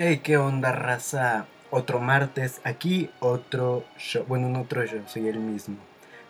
Hey, 0.00 0.20
¿qué 0.22 0.36
onda, 0.36 0.70
raza? 0.70 1.46
Otro 1.72 1.98
martes 1.98 2.60
aquí, 2.62 3.10
otro 3.18 3.84
show. 3.98 4.24
Bueno, 4.28 4.48
no 4.48 4.60
otro 4.60 4.86
show, 4.86 5.02
soy 5.08 5.26
el 5.26 5.40
mismo. 5.40 5.74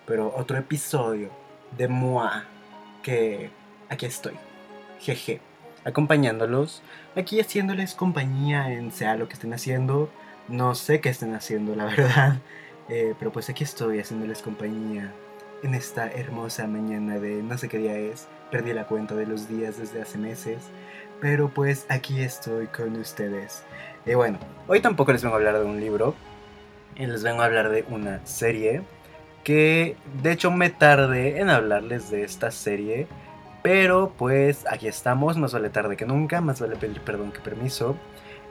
Pero 0.07 0.33
otro 0.35 0.57
episodio 0.57 1.29
de 1.77 1.87
Moa. 1.87 2.47
Que 3.03 3.51
aquí 3.91 4.07
estoy. 4.07 4.33
Jeje. 5.01 5.43
Acompañándolos. 5.85 6.83
Aquí 7.15 7.41
haciéndoles 7.41 7.95
compañía 7.95 8.73
en 8.73 8.91
sea 8.91 9.17
lo 9.17 9.29
que 9.29 9.35
estén 9.35 9.53
haciendo. 9.53 10.09
No 10.49 10.75
sé 10.75 11.03
qué 11.03 11.11
estén 11.11 11.35
haciendo, 11.35 11.77
la 11.77 11.85
verdad. 11.95 12.39
Eh, 12.89 13.15
pero 13.19 13.33
pues 13.33 13.51
aquí 13.51 13.65
estoy 13.65 14.01
haciéndoles 14.01 14.41
compañía 14.41 15.13
en 15.63 15.75
esta 15.75 16.11
hermosa 16.11 16.67
mañana 16.67 17.19
de 17.19 17.43
no 17.43 17.59
sé 17.59 17.69
qué 17.69 17.77
día 17.77 17.99
es. 17.99 18.29
Perdí 18.51 18.73
la 18.73 18.87
cuenta 18.87 19.15
de 19.15 19.27
los 19.27 19.47
días 19.47 19.77
desde 19.77 20.01
hace 20.01 20.17
meses. 20.17 20.71
Pero 21.21 21.49
pues 21.49 21.87
aquí 21.89 22.21
estoy 22.21 22.67
con 22.69 22.97
ustedes. 22.97 23.65
Y 24.07 24.15
bueno, 24.15 24.39
hoy 24.69 24.81
tampoco 24.81 25.13
les 25.13 25.23
vengo 25.23 25.35
a 25.35 25.39
hablar 25.39 25.59
de 25.59 25.65
un 25.65 25.81
libro. 25.81 26.15
Les 26.97 27.23
vengo 27.23 27.43
a 27.43 27.47
hablar 27.47 27.71
de 27.71 27.85
una 27.89 28.25
serie. 28.27 28.83
Que 29.45 29.97
de 30.23 30.33
hecho 30.33 30.51
me 30.51 30.71
tardé 30.71 31.41
en 31.41 31.51
hablarles 31.51 32.11
de 32.11 32.23
esta 32.23 32.51
serie. 32.51 33.07
Pero 33.63 34.13
pues 34.17 34.65
aquí 34.71 34.87
estamos, 34.87 35.37
más 35.37 35.53
vale 35.53 35.71
tarde 35.71 35.97
que 35.97 36.07
nunca, 36.07 36.41
más 36.41 36.61
vale 36.61 36.77
pedir 36.77 37.01
perdón 37.01 37.33
que 37.33 37.41
permiso. 37.41 37.97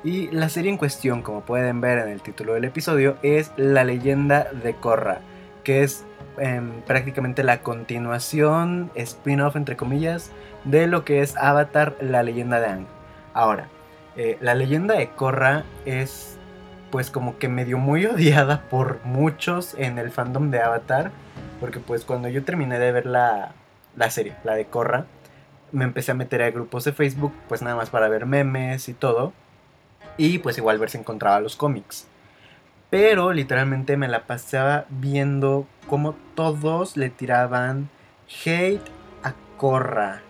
Y 0.03 0.27
la 0.31 0.49
serie 0.49 0.69
en 0.69 0.77
cuestión, 0.77 1.21
como 1.21 1.41
pueden 1.41 1.81
ver 1.81 1.99
en 1.99 2.09
el 2.09 2.21
título 2.21 2.53
del 2.53 2.65
episodio, 2.65 3.17
es 3.23 3.51
La 3.57 3.83
leyenda 3.83 4.47
de 4.51 4.75
Korra, 4.75 5.21
que 5.63 5.83
es 5.83 6.05
em, 6.37 6.81
prácticamente 6.81 7.43
la 7.43 7.61
continuación, 7.61 8.91
spin-off 8.95 9.55
entre 9.55 9.75
comillas, 9.75 10.31
de 10.63 10.87
lo 10.87 11.05
que 11.05 11.21
es 11.21 11.35
Avatar, 11.37 11.95
la 12.01 12.23
leyenda 12.23 12.59
de 12.59 12.67
Aang. 12.67 12.87
Ahora, 13.33 13.67
eh, 14.15 14.37
la 14.41 14.55
leyenda 14.55 14.95
de 14.95 15.09
Korra 15.09 15.63
es 15.85 16.37
pues 16.91 17.11
como 17.11 17.37
que 17.37 17.49
medio 17.49 17.77
muy 17.77 18.05
odiada 18.07 18.61
por 18.69 18.99
muchos 19.03 19.75
en 19.77 19.97
el 19.97 20.11
fandom 20.11 20.51
de 20.51 20.61
Avatar, 20.61 21.11
porque 21.59 21.79
pues 21.79 22.05
cuando 22.05 22.27
yo 22.29 22.43
terminé 22.43 22.79
de 22.79 22.91
ver 22.91 23.05
la, 23.05 23.53
la 23.95 24.09
serie, 24.09 24.35
la 24.43 24.55
de 24.55 24.65
Korra, 24.65 25.05
me 25.71 25.83
empecé 25.83 26.11
a 26.11 26.15
meter 26.15 26.41
a 26.41 26.51
grupos 26.51 26.83
de 26.85 26.93
Facebook, 26.93 27.33
pues 27.47 27.61
nada 27.61 27.75
más 27.75 27.89
para 27.89 28.07
ver 28.07 28.25
memes 28.25 28.89
y 28.89 28.93
todo, 28.93 29.33
y 30.17 30.39
pues 30.39 30.57
igual 30.57 30.79
ver 30.79 30.89
si 30.89 30.97
encontraba 30.97 31.39
los 31.39 31.55
cómics. 31.55 32.07
Pero 32.89 33.33
literalmente 33.33 33.97
me 33.97 34.07
la 34.07 34.25
pasaba 34.25 34.85
viendo 34.89 35.67
como 35.87 36.15
todos 36.35 36.97
le 36.97 37.09
tiraban 37.09 37.89
hate 38.45 38.81
a 39.23 39.33
Korra 39.57 40.21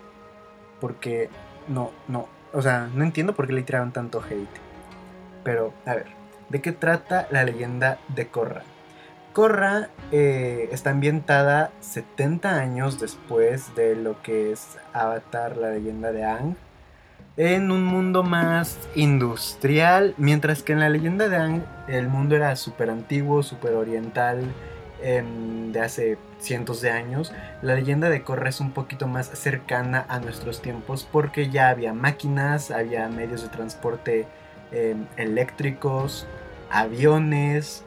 porque 0.79 1.29
no, 1.67 1.91
no, 2.07 2.27
o 2.53 2.61
sea, 2.61 2.89
no 2.93 3.03
entiendo 3.03 3.33
por 3.33 3.47
qué 3.47 3.53
le 3.53 3.63
tiraron 3.63 3.91
tanto 3.91 4.21
hate. 4.21 4.47
Pero, 5.43 5.73
a 5.85 5.95
ver, 5.95 6.07
¿de 6.49 6.61
qué 6.61 6.71
trata 6.71 7.27
la 7.31 7.43
leyenda 7.43 7.99
de 8.09 8.27
Korra? 8.27 8.63
Korra 9.33 9.89
eh, 10.11 10.69
está 10.71 10.89
ambientada 10.89 11.71
70 11.79 12.55
años 12.55 12.99
después 12.99 13.75
de 13.75 13.95
lo 13.95 14.21
que 14.21 14.51
es 14.51 14.77
Avatar, 14.93 15.57
la 15.57 15.69
leyenda 15.71 16.11
de 16.11 16.23
Aang, 16.23 16.55
en 17.37 17.69
un 17.69 17.83
mundo 17.83 18.23
más 18.23 18.79
industrial, 18.95 20.15
mientras 20.17 20.63
que 20.63 20.73
en 20.73 20.79
la 20.79 20.89
leyenda 20.89 21.29
de 21.29 21.35
Aang 21.35 21.65
el 21.87 22.07
mundo 22.07 22.35
era 22.35 22.55
súper 22.55 22.89
antiguo, 22.89 23.43
súper 23.43 23.75
oriental, 23.75 24.41
De 25.01 25.79
hace 25.79 26.17
cientos 26.39 26.81
de 26.81 26.89
años, 26.89 27.31
la 27.61 27.75
leyenda 27.75 28.09
de 28.09 28.23
Korra 28.23 28.49
es 28.49 28.59
un 28.59 28.71
poquito 28.71 29.07
más 29.07 29.27
cercana 29.27 30.05
a 30.09 30.19
nuestros 30.19 30.61
tiempos 30.61 31.07
porque 31.11 31.49
ya 31.49 31.69
había 31.69 31.93
máquinas, 31.93 32.71
había 32.71 33.07
medios 33.07 33.43
de 33.43 33.49
transporte 33.49 34.25
em, 34.71 35.05
eléctricos, 35.17 36.25
aviones, 36.71 37.83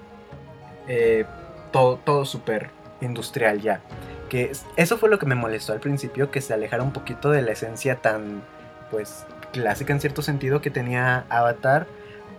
eh, 0.87 1.25
todo, 1.73 1.97
todo 1.97 2.25
súper 2.25 2.71
industrial 3.01 3.61
ya. 3.61 3.81
Que 4.29 4.53
eso 4.77 4.97
fue 4.97 5.09
lo 5.09 5.19
que 5.19 5.27
me 5.27 5.35
molestó 5.35 5.73
al 5.73 5.81
principio, 5.81 6.31
que 6.31 6.41
se 6.41 6.55
alejara 6.55 6.83
un 6.83 6.93
poquito 6.93 7.31
de 7.31 7.43
la 7.43 7.53
esencia 7.53 7.97
tan, 7.97 8.43
pues, 8.91 9.27
clásica 9.53 9.93
en 9.93 10.01
cierto 10.01 10.23
sentido 10.23 10.61
que 10.61 10.71
tenía 10.71 11.25
Avatar, 11.29 11.87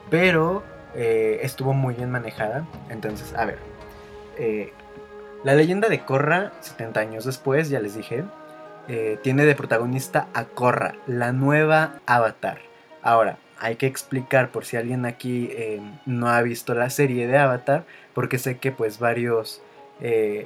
pero 0.10 0.64
eh, 0.96 1.40
estuvo 1.44 1.74
muy 1.74 1.96
bien 1.96 2.10
manejada. 2.10 2.66
Entonces, 2.90 3.34
a 3.36 3.46
ver, 3.46 3.71
eh, 4.42 4.74
la 5.44 5.54
leyenda 5.54 5.88
de 5.88 6.00
Korra, 6.04 6.52
70 6.62 7.00
años 7.00 7.26
después, 7.26 7.70
ya 7.70 7.80
les 7.80 7.96
dije, 7.96 8.24
eh, 8.88 9.20
tiene 9.22 9.46
de 9.46 9.54
protagonista 9.54 10.28
a 10.34 10.46
Korra, 10.46 10.96
la 11.06 11.32
nueva 11.32 12.00
Avatar. 12.08 12.58
Ahora, 13.04 13.38
hay 13.60 13.76
que 13.76 13.86
explicar 13.86 14.50
por 14.50 14.66
si 14.66 14.78
alguien 14.78 15.06
aquí 15.06 15.50
eh, 15.52 15.80
no 16.08 16.28
ha 16.28 16.42
visto 16.42 16.74
la 16.74 16.90
serie 16.90 17.28
de 17.28 17.38
Avatar, 17.38 17.86
porque 18.16 18.40
sé 18.40 18.58
que 18.58 18.72
pues 18.72 19.00
varios 19.00 19.62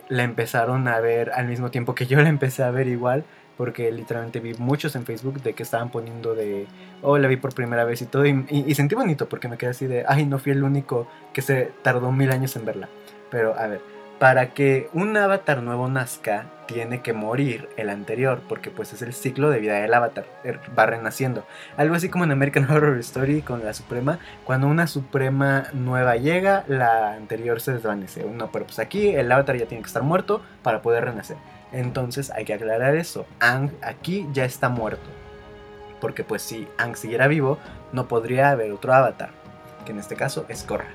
la 0.09 0.23
empezaron 0.23 0.89
a 0.89 0.99
ver 0.99 1.31
al 1.31 1.47
mismo 1.47 1.71
tiempo 1.71 1.95
que 1.95 2.07
yo 2.07 2.19
la 2.21 2.27
empecé 2.27 2.61
a 2.61 2.71
ver 2.71 2.89
igual, 2.89 3.23
porque 3.55 3.89
literalmente 3.89 4.41
vi 4.41 4.53
muchos 4.55 4.97
en 4.97 5.05
Facebook 5.05 5.41
de 5.43 5.53
que 5.53 5.63
estaban 5.63 5.91
poniendo 5.91 6.35
de, 6.35 6.67
oh, 7.01 7.17
la 7.17 7.29
vi 7.29 7.37
por 7.37 7.55
primera 7.55 7.85
vez 7.85 8.01
y 8.01 8.05
todo, 8.05 8.25
y 8.25 8.75
sentí 8.75 8.95
bonito 8.95 9.29
porque 9.29 9.47
me 9.47 9.57
quedé 9.57 9.69
así 9.69 9.87
de, 9.87 10.03
ay, 10.09 10.25
no 10.25 10.39
fui 10.39 10.51
el 10.51 10.61
único 10.61 11.07
que 11.31 11.41
se 11.41 11.71
tardó 11.83 12.11
mil 12.11 12.31
años 12.31 12.53
en 12.57 12.65
verla. 12.65 12.89
Pero 13.29 13.57
a 13.57 13.67
ver, 13.67 13.81
para 14.19 14.53
que 14.53 14.89
un 14.93 15.15
avatar 15.17 15.61
nuevo 15.61 15.89
nazca, 15.89 16.45
tiene 16.67 17.01
que 17.01 17.13
morir 17.13 17.69
el 17.77 17.89
anterior, 17.89 18.41
porque 18.47 18.71
pues 18.71 18.93
es 18.93 19.01
el 19.01 19.13
ciclo 19.13 19.49
de 19.49 19.59
vida 19.59 19.75
del 19.75 19.93
avatar, 19.93 20.25
er, 20.43 20.59
va 20.77 20.85
renaciendo. 20.85 21.45
Algo 21.77 21.95
así 21.95 22.09
como 22.09 22.23
en 22.23 22.31
American 22.31 22.63
Horror 22.69 22.97
Story 22.99 23.41
con 23.41 23.63
la 23.63 23.73
Suprema, 23.73 24.19
cuando 24.45 24.67
una 24.67 24.87
Suprema 24.87 25.65
nueva 25.73 26.15
llega, 26.15 26.63
la 26.67 27.13
anterior 27.13 27.61
se 27.61 27.73
desvanece. 27.73 28.23
No, 28.23 28.51
pero 28.51 28.65
pues 28.65 28.79
aquí 28.79 29.09
el 29.09 29.31
avatar 29.31 29.57
ya 29.57 29.65
tiene 29.65 29.83
que 29.83 29.87
estar 29.87 30.03
muerto 30.03 30.41
para 30.63 30.81
poder 30.81 31.05
renacer. 31.05 31.37
Entonces 31.71 32.31
hay 32.31 32.45
que 32.45 32.53
aclarar 32.53 32.95
eso. 32.95 33.25
Ang 33.39 33.71
aquí 33.81 34.27
ya 34.33 34.45
está 34.45 34.69
muerto. 34.69 35.09
Porque 35.99 36.23
pues 36.23 36.41
si 36.41 36.67
Ang 36.77 36.95
siguiera 36.95 37.27
vivo, 37.27 37.57
no 37.91 38.07
podría 38.07 38.49
haber 38.49 38.71
otro 38.71 38.93
avatar, 38.93 39.29
que 39.85 39.91
en 39.91 39.99
este 39.99 40.15
caso 40.15 40.45
es 40.49 40.63
Korra. 40.63 40.87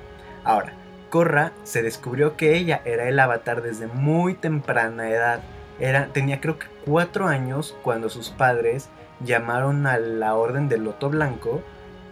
Ahora, 0.45 0.73
Korra 1.11 1.53
se 1.65 1.83
descubrió 1.83 2.37
que 2.37 2.57
ella 2.57 2.81
era 2.85 3.09
el 3.09 3.19
avatar 3.19 3.63
desde 3.63 3.89
muy 3.89 4.35
temprana 4.35 5.11
edad. 5.11 5.41
Era, 5.79 6.07
tenía 6.13 6.41
creo 6.41 6.59
que 6.59 6.69
cuatro 6.87 7.27
años 7.27 7.77
cuando 7.83 8.09
sus 8.09 8.31
padres 8.31 8.89
llamaron 9.25 9.87
a 9.87 9.99
la 9.99 10.35
Orden 10.35 10.69
del 10.69 10.85
Loto 10.85 11.11
Blanco 11.11 11.63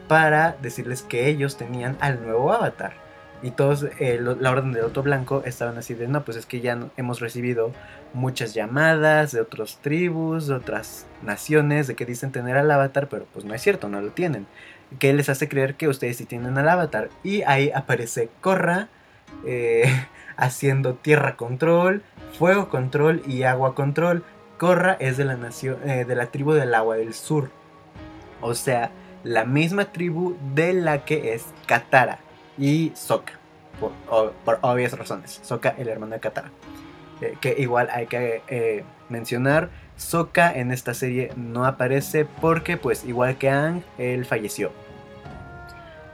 para 0.08 0.56
decirles 0.60 1.02
que 1.02 1.28
ellos 1.28 1.56
tenían 1.56 1.96
al 2.00 2.22
nuevo 2.22 2.52
avatar. 2.52 2.92
Y 3.40 3.52
todos, 3.52 3.84
eh, 4.00 4.20
la 4.20 4.50
Orden 4.50 4.72
del 4.72 4.82
Loto 4.82 5.04
Blanco 5.04 5.42
estaban 5.44 5.78
así 5.78 5.94
de, 5.94 6.08
no, 6.08 6.24
pues 6.24 6.36
es 6.36 6.44
que 6.44 6.60
ya 6.60 6.76
hemos 6.96 7.20
recibido 7.20 7.72
muchas 8.12 8.52
llamadas 8.52 9.30
de 9.30 9.40
otras 9.40 9.78
tribus, 9.80 10.48
de 10.48 10.54
otras 10.54 11.06
naciones, 11.22 11.86
de 11.86 11.94
que 11.94 12.04
dicen 12.04 12.32
tener 12.32 12.56
al 12.56 12.70
avatar, 12.70 13.08
pero 13.08 13.26
pues 13.32 13.44
no 13.44 13.54
es 13.54 13.62
cierto, 13.62 13.88
no 13.88 14.00
lo 14.00 14.10
tienen 14.10 14.48
que 14.98 15.12
les 15.12 15.28
hace 15.28 15.48
creer 15.48 15.74
que 15.74 15.88
ustedes 15.88 16.16
sí 16.16 16.24
tienen 16.24 16.56
al 16.58 16.68
avatar. 16.68 17.10
Y 17.22 17.42
ahí 17.42 17.70
aparece 17.74 18.30
Korra 18.40 18.88
eh, 19.44 19.84
haciendo 20.36 20.94
tierra 20.94 21.36
control, 21.36 22.02
fuego 22.38 22.68
control 22.68 23.22
y 23.26 23.42
agua 23.42 23.74
control. 23.74 24.24
Korra 24.58 24.96
es 24.98 25.16
de 25.16 25.24
la, 25.24 25.36
nación, 25.36 25.78
eh, 25.88 26.04
de 26.04 26.14
la 26.16 26.26
tribu 26.26 26.52
del 26.52 26.74
agua 26.74 26.96
del 26.96 27.14
sur. 27.14 27.50
O 28.40 28.54
sea, 28.54 28.90
la 29.24 29.44
misma 29.44 29.86
tribu 29.92 30.36
de 30.54 30.72
la 30.72 31.04
que 31.04 31.34
es 31.34 31.46
Katara 31.66 32.18
y 32.56 32.92
Sokka. 32.94 33.34
Por, 33.80 34.58
obvias 34.62 34.98
razones. 34.98 35.40
Sokka, 35.42 35.74
el 35.78 35.88
hermano 35.88 36.14
de 36.14 36.20
Katara. 36.20 36.50
Eh, 37.20 37.36
que 37.40 37.54
igual 37.58 37.88
hay 37.92 38.06
que 38.06 38.84
mencionar 39.08 39.70
Sokka 39.96 40.52
en 40.52 40.70
esta 40.70 40.94
serie 40.94 41.32
no 41.36 41.64
aparece 41.64 42.24
porque 42.24 42.76
pues 42.76 43.04
igual 43.04 43.36
que 43.36 43.50
Aang, 43.50 43.82
él 43.98 44.24
falleció. 44.24 44.72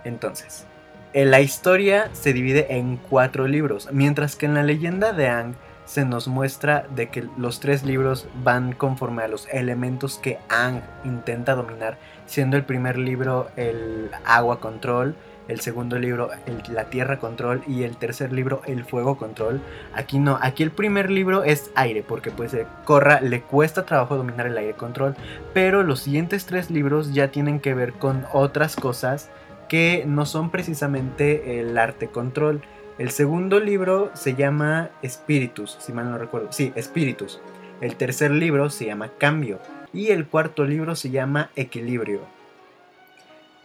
Entonces, 0.04 0.66
en 1.12 1.30
la 1.30 1.40
historia 1.40 2.10
se 2.12 2.32
divide 2.32 2.76
en 2.76 2.96
cuatro 2.96 3.46
libros, 3.46 3.88
mientras 3.92 4.36
que 4.36 4.46
en 4.46 4.54
la 4.54 4.62
leyenda 4.62 5.12
de 5.12 5.28
Aang 5.28 5.54
se 5.84 6.04
nos 6.04 6.28
muestra 6.28 6.86
de 6.94 7.08
que 7.10 7.28
los 7.36 7.60
tres 7.60 7.84
libros 7.84 8.26
van 8.42 8.72
conforme 8.72 9.22
a 9.22 9.28
los 9.28 9.46
elementos 9.52 10.18
que 10.18 10.38
Aang 10.48 10.82
intenta 11.04 11.54
dominar, 11.54 11.98
siendo 12.26 12.56
el 12.56 12.64
primer 12.64 12.96
libro 12.98 13.48
el 13.56 14.10
agua 14.24 14.60
control, 14.60 15.14
el 15.48 15.60
segundo 15.60 15.98
libro 15.98 16.30
la 16.70 16.84
tierra 16.90 17.18
control 17.18 17.62
y 17.66 17.82
el 17.82 17.96
tercer 17.96 18.32
libro 18.32 18.62
el 18.66 18.84
fuego 18.84 19.16
control. 19.16 19.60
Aquí 19.94 20.18
no, 20.18 20.38
aquí 20.40 20.62
el 20.62 20.70
primer 20.70 21.10
libro 21.10 21.44
es 21.44 21.70
aire 21.74 22.02
porque 22.02 22.30
pues 22.30 22.54
eh, 22.54 22.66
Corra 22.84 23.20
le 23.20 23.42
cuesta 23.42 23.84
trabajo 23.84 24.16
dominar 24.16 24.46
el 24.46 24.56
aire 24.56 24.74
control, 24.74 25.16
pero 25.52 25.82
los 25.82 26.00
siguientes 26.00 26.46
tres 26.46 26.70
libros 26.70 27.12
ya 27.12 27.28
tienen 27.28 27.60
que 27.60 27.74
ver 27.74 27.92
con 27.92 28.24
otras 28.32 28.76
cosas 28.76 29.30
que 29.68 30.04
no 30.06 30.26
son 30.26 30.50
precisamente 30.50 31.60
el 31.60 31.76
arte 31.78 32.08
control. 32.08 32.62
El 32.98 33.10
segundo 33.10 33.58
libro 33.60 34.10
se 34.14 34.34
llama 34.34 34.90
Espíritus, 35.02 35.76
si 35.80 35.92
mal 35.92 36.10
no 36.10 36.18
recuerdo. 36.18 36.52
Sí, 36.52 36.72
Espíritus. 36.76 37.40
El 37.80 37.96
tercer 37.96 38.30
libro 38.30 38.70
se 38.70 38.86
llama 38.86 39.10
Cambio 39.18 39.58
y 39.92 40.08
el 40.08 40.26
cuarto 40.26 40.64
libro 40.64 40.94
se 40.94 41.10
llama 41.10 41.50
Equilibrio. 41.56 42.20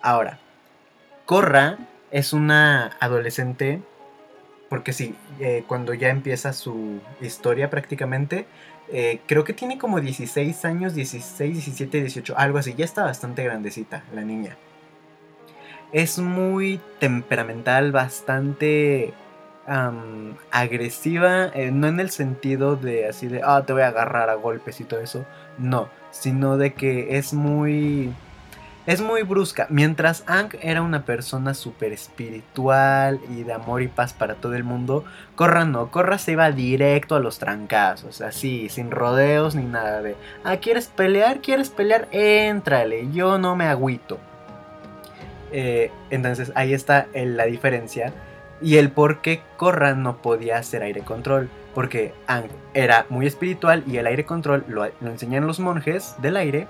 Ahora, 0.01 0.39
Korra 1.29 1.77
es 2.09 2.33
una 2.33 2.97
adolescente, 2.99 3.83
porque 4.67 4.93
sí, 4.93 5.13
eh, 5.39 5.63
cuando 5.67 5.93
ya 5.93 6.09
empieza 6.09 6.53
su 6.53 7.01
historia 7.21 7.69
prácticamente, 7.69 8.47
eh, 8.91 9.19
creo 9.27 9.43
que 9.43 9.53
tiene 9.53 9.77
como 9.77 10.01
16 10.01 10.65
años, 10.65 10.95
16, 10.95 11.53
17, 11.53 11.99
18, 11.99 12.35
algo 12.35 12.57
así, 12.57 12.73
ya 12.73 12.83
está 12.83 13.03
bastante 13.03 13.43
grandecita 13.43 14.05
la 14.11 14.23
niña. 14.23 14.57
Es 15.93 16.17
muy 16.17 16.81
temperamental, 16.99 17.91
bastante 17.91 19.13
agresiva, 20.49 21.49
eh, 21.53 21.69
no 21.69 21.85
en 21.85 21.99
el 21.99 22.09
sentido 22.09 22.75
de 22.75 23.07
así 23.07 23.27
de, 23.27 23.41
ah, 23.45 23.63
te 23.67 23.73
voy 23.73 23.83
a 23.83 23.89
agarrar 23.89 24.31
a 24.31 24.33
golpes 24.33 24.81
y 24.81 24.83
todo 24.83 24.99
eso, 24.99 25.27
no, 25.59 25.89
sino 26.09 26.57
de 26.57 26.73
que 26.73 27.19
es 27.19 27.35
muy... 27.35 28.15
Es 28.89 29.01
muy 29.01 29.21
brusca. 29.21 29.67
Mientras 29.69 30.23
Ang 30.25 30.49
era 30.63 30.81
una 30.81 31.05
persona 31.05 31.53
súper 31.53 31.93
espiritual 31.93 33.19
y 33.29 33.43
de 33.43 33.53
amor 33.53 33.83
y 33.83 33.87
paz 33.87 34.13
para 34.13 34.33
todo 34.33 34.55
el 34.55 34.63
mundo, 34.63 35.05
Korra 35.35 35.63
no. 35.63 35.91
Korra 35.91 36.17
se 36.17 36.31
iba 36.31 36.49
directo 36.49 37.15
a 37.15 37.19
los 37.19 37.37
trancazos, 37.37 38.21
así, 38.21 38.67
sin 38.67 38.89
rodeos 38.89 39.53
ni 39.53 39.61
nada 39.61 40.01
de, 40.01 40.15
ah, 40.43 40.57
¿quieres 40.57 40.87
pelear? 40.87 41.39
¿Quieres 41.39 41.69
pelear? 41.69 42.07
Éntrale, 42.09 43.11
yo 43.11 43.37
no 43.37 43.55
me 43.55 43.65
agüito. 43.65 44.17
Eh, 45.51 45.91
entonces 46.09 46.51
ahí 46.55 46.73
está 46.73 47.05
la 47.13 47.45
diferencia 47.45 48.11
y 48.59 48.77
el 48.77 48.89
por 48.89 49.21
qué 49.21 49.43
Korra 49.57 49.93
no 49.93 50.17
podía 50.23 50.57
hacer 50.57 50.81
aire 50.81 51.01
control. 51.01 51.47
Porque 51.75 52.15
Ang 52.25 52.47
era 52.73 53.05
muy 53.09 53.27
espiritual 53.27 53.83
y 53.85 53.97
el 53.97 54.07
aire 54.07 54.25
control 54.25 54.65
lo, 54.67 54.89
enseñan 55.01 55.45
los 55.45 55.59
monjes 55.59 56.15
del 56.23 56.37
aire. 56.37 56.67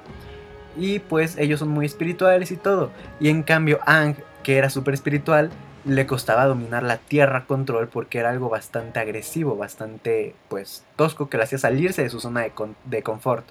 Y 0.78 1.00
pues 1.00 1.38
ellos 1.38 1.60
son 1.60 1.70
muy 1.70 1.86
espirituales 1.86 2.52
y 2.52 2.58
todo. 2.58 2.92
Y 3.20 3.30
en 3.30 3.44
cambio 3.44 3.80
Ang, 3.86 4.16
que 4.44 4.58
era 4.58 4.70
súper 4.70 4.94
espiritual, 4.94 5.50
le 5.86 6.06
costaba 6.06 6.46
dominar 6.46 6.84
la 6.84 6.98
tierra 6.98 7.46
control 7.46 7.88
porque 7.88 8.20
era 8.20 8.30
algo 8.30 8.50
bastante 8.50 9.00
agresivo, 9.00 9.56
bastante 9.56 10.36
pues 10.48 10.86
tosco 10.96 11.30
que 11.30 11.38
le 11.38 11.44
hacía 11.44 11.58
salirse 11.58 12.04
de 12.04 12.10
su 12.10 12.20
zona 12.20 12.42
de, 12.42 12.52
de 12.86 13.04
confort. 13.04 13.46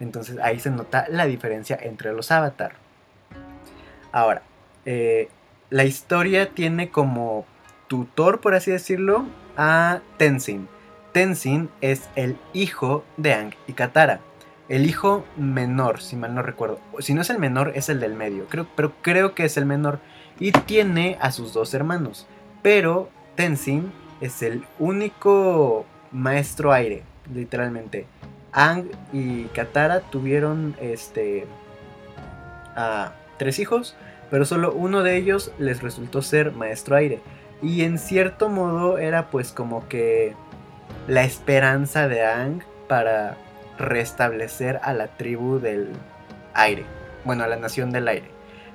Entonces 0.00 0.38
ahí 0.42 0.60
se 0.60 0.70
nota 0.70 1.06
la 1.08 1.26
diferencia 1.26 1.78
entre 1.80 2.12
los 2.12 2.30
avatar. 2.30 2.72
Ahora, 4.12 4.42
eh, 4.84 5.28
la 5.70 5.84
historia 5.84 6.50
tiene 6.54 6.90
como 6.90 7.44
tutor, 7.88 8.40
por 8.40 8.54
así 8.54 8.70
decirlo, 8.70 9.26
a 9.56 10.00
Tenzin. 10.16 10.68
Tenzin 11.12 11.70
es 11.80 12.08
el 12.14 12.38
hijo 12.52 13.04
de 13.16 13.34
Ang 13.34 13.54
y 13.66 13.72
Katara. 13.72 14.20
El 14.68 14.86
hijo 14.86 15.24
menor, 15.36 16.00
si 16.00 16.16
mal 16.16 16.34
no 16.34 16.42
recuerdo. 16.42 16.80
Si 16.98 17.14
no 17.14 17.22
es 17.22 17.30
el 17.30 17.38
menor, 17.38 17.72
es 17.76 17.88
el 17.88 18.00
del 18.00 18.14
medio. 18.14 18.46
Creo, 18.48 18.66
pero 18.74 18.92
creo 19.00 19.34
que 19.34 19.44
es 19.44 19.56
el 19.56 19.64
menor. 19.64 20.00
Y 20.40 20.52
tiene 20.52 21.16
a 21.20 21.30
sus 21.30 21.52
dos 21.52 21.72
hermanos. 21.72 22.26
Pero 22.62 23.08
Tenzin 23.36 23.92
es 24.20 24.42
el 24.42 24.64
único 24.78 25.86
maestro 26.10 26.72
aire, 26.72 27.04
literalmente. 27.32 28.06
Ang 28.52 28.86
y 29.12 29.44
Katara 29.46 30.00
tuvieron 30.00 30.74
este 30.80 31.46
a 32.74 33.12
tres 33.38 33.58
hijos, 33.58 33.94
pero 34.30 34.44
solo 34.44 34.72
uno 34.72 35.02
de 35.02 35.16
ellos 35.16 35.52
les 35.58 35.82
resultó 35.82 36.22
ser 36.22 36.52
maestro 36.52 36.96
aire. 36.96 37.20
Y 37.62 37.82
en 37.82 37.98
cierto 37.98 38.48
modo 38.48 38.98
era 38.98 39.30
pues 39.30 39.52
como 39.52 39.88
que 39.88 40.34
la 41.06 41.24
esperanza 41.24 42.08
de 42.08 42.24
Ang 42.24 42.62
para 42.88 43.36
restablecer 43.78 44.80
a 44.82 44.92
la 44.92 45.08
tribu 45.08 45.58
del 45.58 45.88
aire. 46.54 46.84
Bueno, 47.24 47.44
a 47.44 47.48
la 47.48 47.56
nación 47.56 47.90
del 47.90 48.08
aire. 48.08 48.30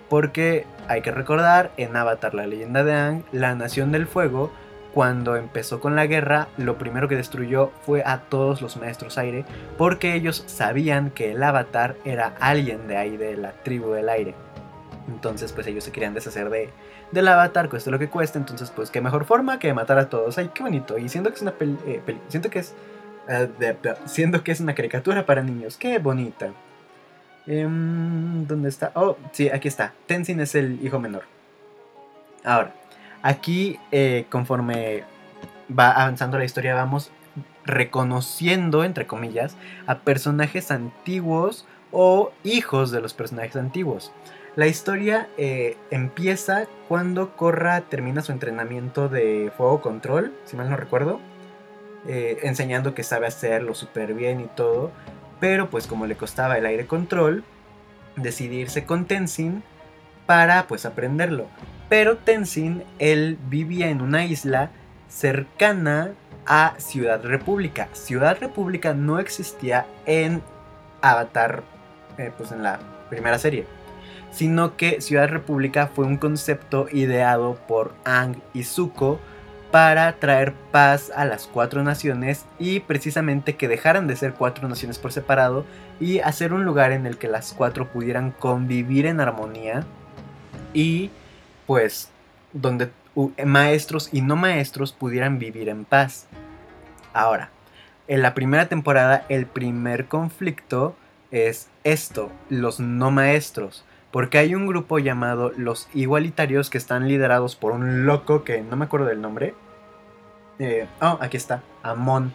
Porque 0.09 0.65
hay 0.87 1.01
que 1.01 1.11
recordar, 1.11 1.71
en 1.77 1.95
Avatar, 1.95 2.33
la 2.33 2.47
leyenda 2.47 2.83
de 2.83 2.93
Ang, 2.93 3.23
la 3.31 3.55
nación 3.55 3.91
del 3.91 4.07
fuego, 4.07 4.51
cuando 4.93 5.37
empezó 5.37 5.79
con 5.79 5.95
la 5.95 6.05
guerra, 6.05 6.49
lo 6.57 6.77
primero 6.77 7.07
que 7.07 7.15
destruyó 7.15 7.71
fue 7.85 8.03
a 8.05 8.19
todos 8.19 8.61
los 8.61 8.75
maestros 8.75 9.17
aire, 9.17 9.45
porque 9.77 10.15
ellos 10.15 10.43
sabían 10.47 11.11
que 11.11 11.31
el 11.31 11.41
avatar 11.41 11.95
era 12.03 12.35
alguien 12.39 12.87
de 12.87 12.97
ahí, 12.97 13.15
de 13.15 13.37
la 13.37 13.51
tribu 13.51 13.91
del 13.91 14.09
aire. 14.09 14.35
Entonces, 15.07 15.51
pues 15.53 15.67
ellos 15.67 15.83
se 15.83 15.91
querían 15.91 16.13
deshacer 16.13 16.49
de, 16.49 16.69
del 17.11 17.27
avatar, 17.27 17.69
cueste 17.69 17.91
lo 17.91 17.99
que 17.99 18.09
cueste. 18.09 18.37
Entonces, 18.37 18.71
pues 18.71 18.91
qué 18.91 19.01
mejor 19.01 19.25
forma 19.25 19.59
que 19.59 19.73
matar 19.73 19.97
a 19.97 20.09
todos. 20.09 20.37
Ay, 20.37 20.51
qué 20.53 20.63
bonito. 20.63 20.97
Y 20.97 21.09
siento 21.09 21.29
que 21.29 21.37
es 21.37 21.41
una 21.41 21.51
peli, 21.51 21.77
eh, 21.85 22.01
siento 22.27 22.49
que 22.49 22.59
es, 22.59 22.73
uh, 23.31 24.07
siento 24.07 24.43
que 24.43 24.51
es 24.51 24.59
una 24.59 24.75
caricatura 24.75 25.25
para 25.25 25.41
niños. 25.41 25.77
Qué 25.77 25.99
bonita. 25.99 26.51
Um, 27.47 28.45
¿Dónde 28.45 28.69
está? 28.69 28.91
Oh, 28.95 29.17
sí, 29.31 29.49
aquí 29.49 29.67
está. 29.67 29.93
Tenzin 30.05 30.39
es 30.39 30.55
el 30.55 30.83
hijo 30.85 30.99
menor. 30.99 31.23
Ahora, 32.43 32.73
aquí 33.21 33.79
eh, 33.91 34.25
conforme 34.29 35.03
va 35.77 35.91
avanzando 35.91 36.37
la 36.37 36.45
historia, 36.45 36.75
vamos 36.75 37.11
reconociendo, 37.65 38.83
entre 38.83 39.07
comillas, 39.07 39.55
a 39.85 39.99
personajes 39.99 40.71
antiguos 40.71 41.65
o 41.91 42.31
hijos 42.43 42.91
de 42.91 43.01
los 43.01 43.13
personajes 43.13 43.55
antiguos. 43.55 44.11
La 44.55 44.67
historia 44.67 45.29
eh, 45.37 45.77
empieza 45.91 46.67
cuando 46.89 47.35
Korra 47.37 47.81
termina 47.81 48.21
su 48.21 48.33
entrenamiento 48.33 49.07
de 49.07 49.51
fuego 49.55 49.81
control, 49.81 50.33
si 50.45 50.57
mal 50.57 50.69
no 50.69 50.75
recuerdo, 50.75 51.21
eh, 52.07 52.39
enseñando 52.43 52.93
que 52.93 53.03
sabe 53.03 53.27
hacerlo 53.27 53.75
súper 53.75 54.13
bien 54.13 54.41
y 54.41 54.47
todo, 54.47 54.91
pero 55.39 55.69
pues 55.69 55.87
como 55.87 56.05
le 56.05 56.15
costaba 56.15 56.57
el 56.57 56.65
aire 56.65 56.87
control, 56.87 57.43
decidirse 58.15 58.85
con 58.85 59.05
Tenzin 59.05 59.63
para 60.25 60.67
pues 60.67 60.85
aprenderlo. 60.85 61.47
Pero 61.89 62.17
Tenzin, 62.17 62.83
él 62.99 63.37
vivía 63.49 63.89
en 63.89 64.01
una 64.01 64.25
isla 64.25 64.71
cercana 65.09 66.13
a 66.45 66.75
Ciudad 66.77 67.23
República. 67.23 67.89
Ciudad 67.93 68.37
República 68.39 68.93
no 68.93 69.19
existía 69.19 69.85
en 70.05 70.41
Avatar, 71.01 71.63
eh, 72.17 72.31
pues 72.37 72.51
en 72.51 72.63
la 72.63 72.79
primera 73.09 73.37
serie 73.37 73.65
sino 74.31 74.77
que 74.77 75.01
Ciudad 75.01 75.27
República 75.27 75.87
fue 75.87 76.05
un 76.05 76.17
concepto 76.17 76.87
ideado 76.91 77.55
por 77.67 77.93
Ang 78.05 78.37
y 78.53 78.63
Zuko 78.63 79.19
para 79.71 80.19
traer 80.19 80.53
paz 80.71 81.11
a 81.15 81.25
las 81.25 81.47
cuatro 81.47 81.81
naciones 81.83 82.45
y 82.59 82.81
precisamente 82.81 83.55
que 83.55 83.69
dejaran 83.69 84.05
de 84.05 84.17
ser 84.17 84.33
cuatro 84.33 84.67
naciones 84.67 84.99
por 84.99 85.13
separado 85.13 85.65
y 85.99 86.19
hacer 86.19 86.53
un 86.53 86.65
lugar 86.65 86.91
en 86.91 87.05
el 87.05 87.17
que 87.17 87.29
las 87.29 87.53
cuatro 87.53 87.87
pudieran 87.87 88.31
convivir 88.31 89.05
en 89.05 89.21
armonía 89.21 89.85
y 90.73 91.09
pues 91.65 92.09
donde 92.51 92.89
maestros 93.45 94.09
y 94.11 94.21
no 94.21 94.35
maestros 94.35 94.91
pudieran 94.91 95.39
vivir 95.39 95.69
en 95.69 95.85
paz. 95.85 96.27
Ahora, 97.13 97.49
en 98.07 98.21
la 98.21 98.33
primera 98.33 98.67
temporada 98.67 99.25
el 99.29 99.45
primer 99.45 100.07
conflicto 100.07 100.95
es 101.31 101.69
esto, 101.85 102.29
los 102.49 102.81
no 102.81 103.09
maestros 103.09 103.85
porque 104.11 104.37
hay 104.37 104.53
un 104.55 104.67
grupo 104.67 104.99
llamado 104.99 105.51
Los 105.55 105.87
Igualitarios 105.93 106.69
que 106.69 106.77
están 106.77 107.07
liderados 107.07 107.55
por 107.55 107.71
un 107.71 108.05
loco 108.05 108.43
que 108.43 108.61
no 108.61 108.75
me 108.75 108.85
acuerdo 108.85 109.07
del 109.07 109.21
nombre. 109.21 109.55
Eh, 110.59 110.87
oh, 111.01 111.17
aquí 111.19 111.37
está, 111.37 111.63
Amon. 111.83 112.33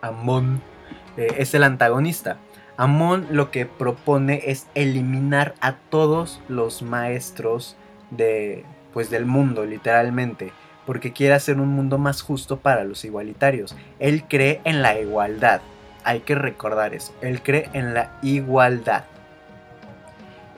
Amon 0.00 0.60
eh, 1.16 1.28
es 1.38 1.54
el 1.54 1.62
antagonista. 1.62 2.38
Amon 2.76 3.26
lo 3.30 3.50
que 3.50 3.66
propone 3.66 4.42
es 4.46 4.66
eliminar 4.74 5.54
a 5.60 5.74
todos 5.74 6.40
los 6.48 6.82
maestros 6.82 7.76
de, 8.10 8.64
pues, 8.92 9.10
del 9.10 9.26
mundo, 9.26 9.64
literalmente, 9.66 10.52
porque 10.86 11.12
quiere 11.12 11.34
hacer 11.34 11.60
un 11.60 11.68
mundo 11.68 11.98
más 11.98 12.22
justo 12.22 12.58
para 12.58 12.84
los 12.84 13.04
igualitarios. 13.04 13.76
Él 13.98 14.24
cree 14.28 14.60
en 14.64 14.82
la 14.82 14.98
igualdad. 14.98 15.60
Hay 16.04 16.20
que 16.20 16.34
recordar 16.34 16.94
eso. 16.94 17.14
Él 17.20 17.42
cree 17.42 17.68
en 17.74 17.92
la 17.92 18.18
igualdad. 18.22 19.04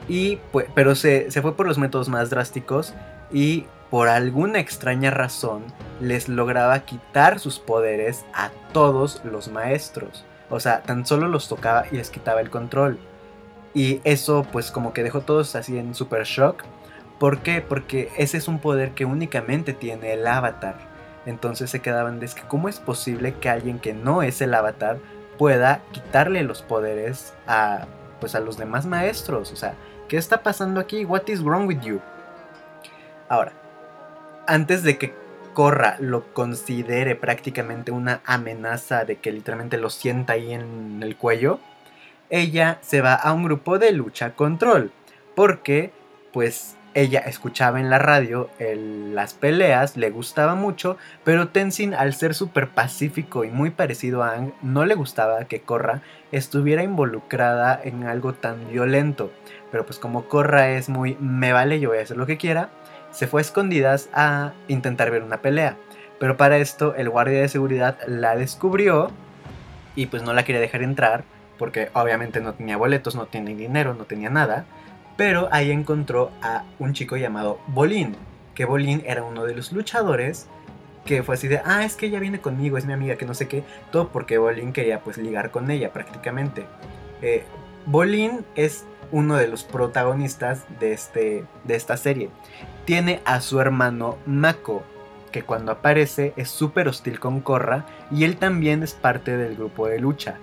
Y 0.09 0.37
pues, 0.51 0.67
pero 0.75 0.95
se, 0.95 1.31
fue 1.31 1.57
por 1.57 1.67
los 1.67 1.79
métodos 1.79 2.09
más 2.09 2.31
drásticos 2.31 2.95
y 3.33 3.67
por 3.93 4.09
alguna 4.09 4.59
extraña 4.59 5.11
razón 5.11 5.65
les 6.01 6.31
lograba 6.31 6.81
quitar 6.81 7.39
sus 7.39 7.59
poderes 7.59 8.25
a 8.33 8.49
todos 8.73 9.21
los 9.23 9.49
maestros. 9.49 10.25
O 10.49 10.61
sea, 10.61 10.83
tan 10.83 11.05
solo 11.05 11.29
los 11.29 11.47
tocaba 11.47 11.85
y 11.93 11.97
les 11.97 12.09
quitaba 12.09 12.41
el 12.41 12.49
control. 12.49 12.99
Y 13.75 14.01
eso 14.05 14.47
pues 14.51 14.71
como 14.71 14.95
que 14.95 15.03
dejó 15.03 15.21
todos 15.21 15.55
así 15.57 15.77
en 15.77 15.95
super 15.95 16.25
shock. 16.25 16.65
¿Por 17.19 17.41
qué? 17.41 17.61
Porque 17.61 18.11
ese 18.17 18.39
es 18.39 18.49
un 18.49 18.61
poder 18.61 18.93
que 18.93 19.05
únicamente 19.05 19.75
tiene 19.75 20.15
el 20.15 20.27
avatar. 20.27 20.77
Entonces 21.27 21.69
se 21.69 21.83
quedaban 21.83 22.19
de 22.19 22.29
que 22.29 22.43
cómo 22.49 22.71
es 22.71 22.81
posible 22.81 23.35
que 23.35 23.51
alguien 23.51 23.79
que 23.79 23.93
no 23.93 24.23
es 24.23 24.41
el 24.41 24.55
avatar 24.55 25.01
pueda 25.37 25.83
quitarle 25.93 26.43
los 26.45 26.63
poderes 26.63 27.35
a 27.47 27.87
pues 28.21 28.35
a 28.35 28.41
los 28.41 28.57
demás 28.57 28.87
maestros. 28.87 29.53
O 29.53 29.57
sea, 29.57 29.75
¿Qué 30.09 30.17
está 30.19 30.43
pasando 30.43 30.81
aquí? 30.81 31.05
What 31.05 31.29
is 31.29 31.43
wrong 31.43 31.67
with 31.67 31.81
you? 31.81 32.01
Ahora, 33.31 33.53
antes 34.47 34.83
de 34.83 34.99
que 34.99 35.15
Corra 35.55 35.97
lo 36.01 36.33
considere 36.33 37.15
prácticamente 37.15 37.93
una 37.93 38.21
amenaza 38.25 39.05
de 39.05 39.17
que 39.17 39.33
literalmente 39.33 39.77
lo 39.77 39.91
sienta 39.91 40.35
ahí 40.35 40.55
en 40.55 41.01
el 41.03 41.17
cuello, 41.17 41.61
ella 42.31 42.79
se 42.81 43.03
va 43.03 43.15
a 43.15 43.33
un 43.33 43.45
grupo 43.45 43.79
de 43.79 43.93
lucha 43.93 44.35
control. 44.35 44.91
Porque, 45.35 45.93
pues, 46.33 46.77
ella 46.95 47.21
escuchaba 47.21 47.81
en 47.81 47.91
la 47.91 47.99
radio 47.99 48.51
las 48.59 49.35
peleas, 49.35 49.97
le 49.97 50.11
gustaba 50.11 50.55
mucho, 50.55 50.97
pero 51.25 51.49
Tenzin 51.49 51.95
al 51.95 52.15
ser 52.15 52.35
súper 52.35 52.69
pacífico 52.69 53.45
y 53.45 53.51
muy 53.51 53.71
parecido 53.71 54.23
a 54.23 54.35
Ang, 54.35 54.53
no 54.63 54.85
le 54.85 54.95
gustaba 54.95 55.45
que 55.45 55.63
Korra 55.63 56.03
estuviera 56.33 56.83
involucrada 56.83 57.81
en 57.83 58.05
algo 58.05 58.35
tan 58.35 58.69
violento. 58.69 59.31
Pero 59.71 59.87
pues 59.87 59.99
como 59.99 60.25
Korra 60.25 60.71
es 60.71 60.89
muy 60.89 61.17
me 61.19 61.53
vale, 61.53 61.81
yo 61.81 61.91
voy 61.91 61.99
a 61.99 62.03
hacer 62.03 62.19
lo 62.19 62.27
que 62.27 62.37
quiera, 62.37 62.69
se 63.13 63.27
fue 63.27 63.41
a 63.41 63.43
escondidas 63.43 64.09
a 64.13 64.53
intentar 64.69 65.11
ver 65.11 65.23
una 65.23 65.41
pelea. 65.41 65.77
Pero 66.19 66.37
para 66.37 66.59
esto 66.59 66.95
el 66.95 67.09
guardia 67.09 67.41
de 67.41 67.49
seguridad 67.49 67.99
la 68.07 68.37
descubrió 68.37 69.11
y 69.95 70.07
pues 70.07 70.23
no 70.23 70.33
la 70.33 70.45
quería 70.45 70.61
dejar 70.61 70.83
entrar 70.83 71.25
porque 71.59 71.91
obviamente 71.93 72.41
no 72.41 72.55
tenía 72.55 72.77
boletos, 72.77 73.15
no 73.15 73.27
tenía 73.27 73.55
dinero, 73.55 73.95
no 73.95 74.05
tenía 74.05 74.31
nada. 74.31 74.65
Pero 75.17 75.49
ahí 75.53 75.71
encontró 75.71 76.33
a 76.43 76.65
un 76.79 76.95
chico 76.95 77.17
llamado 77.17 77.61
Bolín, 77.69 78.17
que 78.55 78.65
Bolín 78.65 79.03
era 79.07 79.23
uno 79.23 79.45
de 79.45 79.55
los 79.55 79.73
luchadores 79.73 80.49
que 81.05 81.23
fue 81.23 81.35
así 81.35 81.49
de, 81.49 81.61
ah, 81.65 81.85
es 81.85 81.97
que 81.97 82.07
ella 82.07 82.21
viene 82.21 82.41
conmigo, 82.41 82.79
es 82.79 82.85
mi 82.85 82.93
amiga, 82.93 83.17
que 83.17 83.27
no 83.27 83.35
sé 83.35 83.49
qué, 83.49 83.65
todo 83.91 84.09
porque 84.09 84.39
Bolín 84.39 84.73
quería 84.73 85.01
pues 85.01 85.19
ligar 85.19 85.51
con 85.51 85.71
ella 85.71 85.93
prácticamente. 85.93 86.65
Eh, 87.23 87.45
Bolín 87.87 88.45
es 88.55 88.85
uno 89.11 89.37
de 89.37 89.49
los 89.49 89.65
protagonistas 89.65 90.65
de, 90.81 90.93
este, 90.93 91.45
de 91.65 91.75
esta 91.75 91.97
serie. 91.97 92.31
Tiene 92.85 93.21
a 93.25 93.41
su 93.41 93.61
hermano 93.61 94.19
Mako, 94.27 94.83
que 95.31 95.43
cuando 95.43 95.73
aparece 95.73 96.33
es 96.37 96.51
súper 96.51 96.89
hostil 96.89 97.21
con 97.21 97.41
Korra 97.41 97.87
y 98.11 98.25
él 98.25 98.37
también 98.37 98.83
es 98.83 98.95
parte 98.95 99.37
del 99.37 99.57
grupo 99.57 99.87
de 99.87 100.01
lucha. 100.01 100.37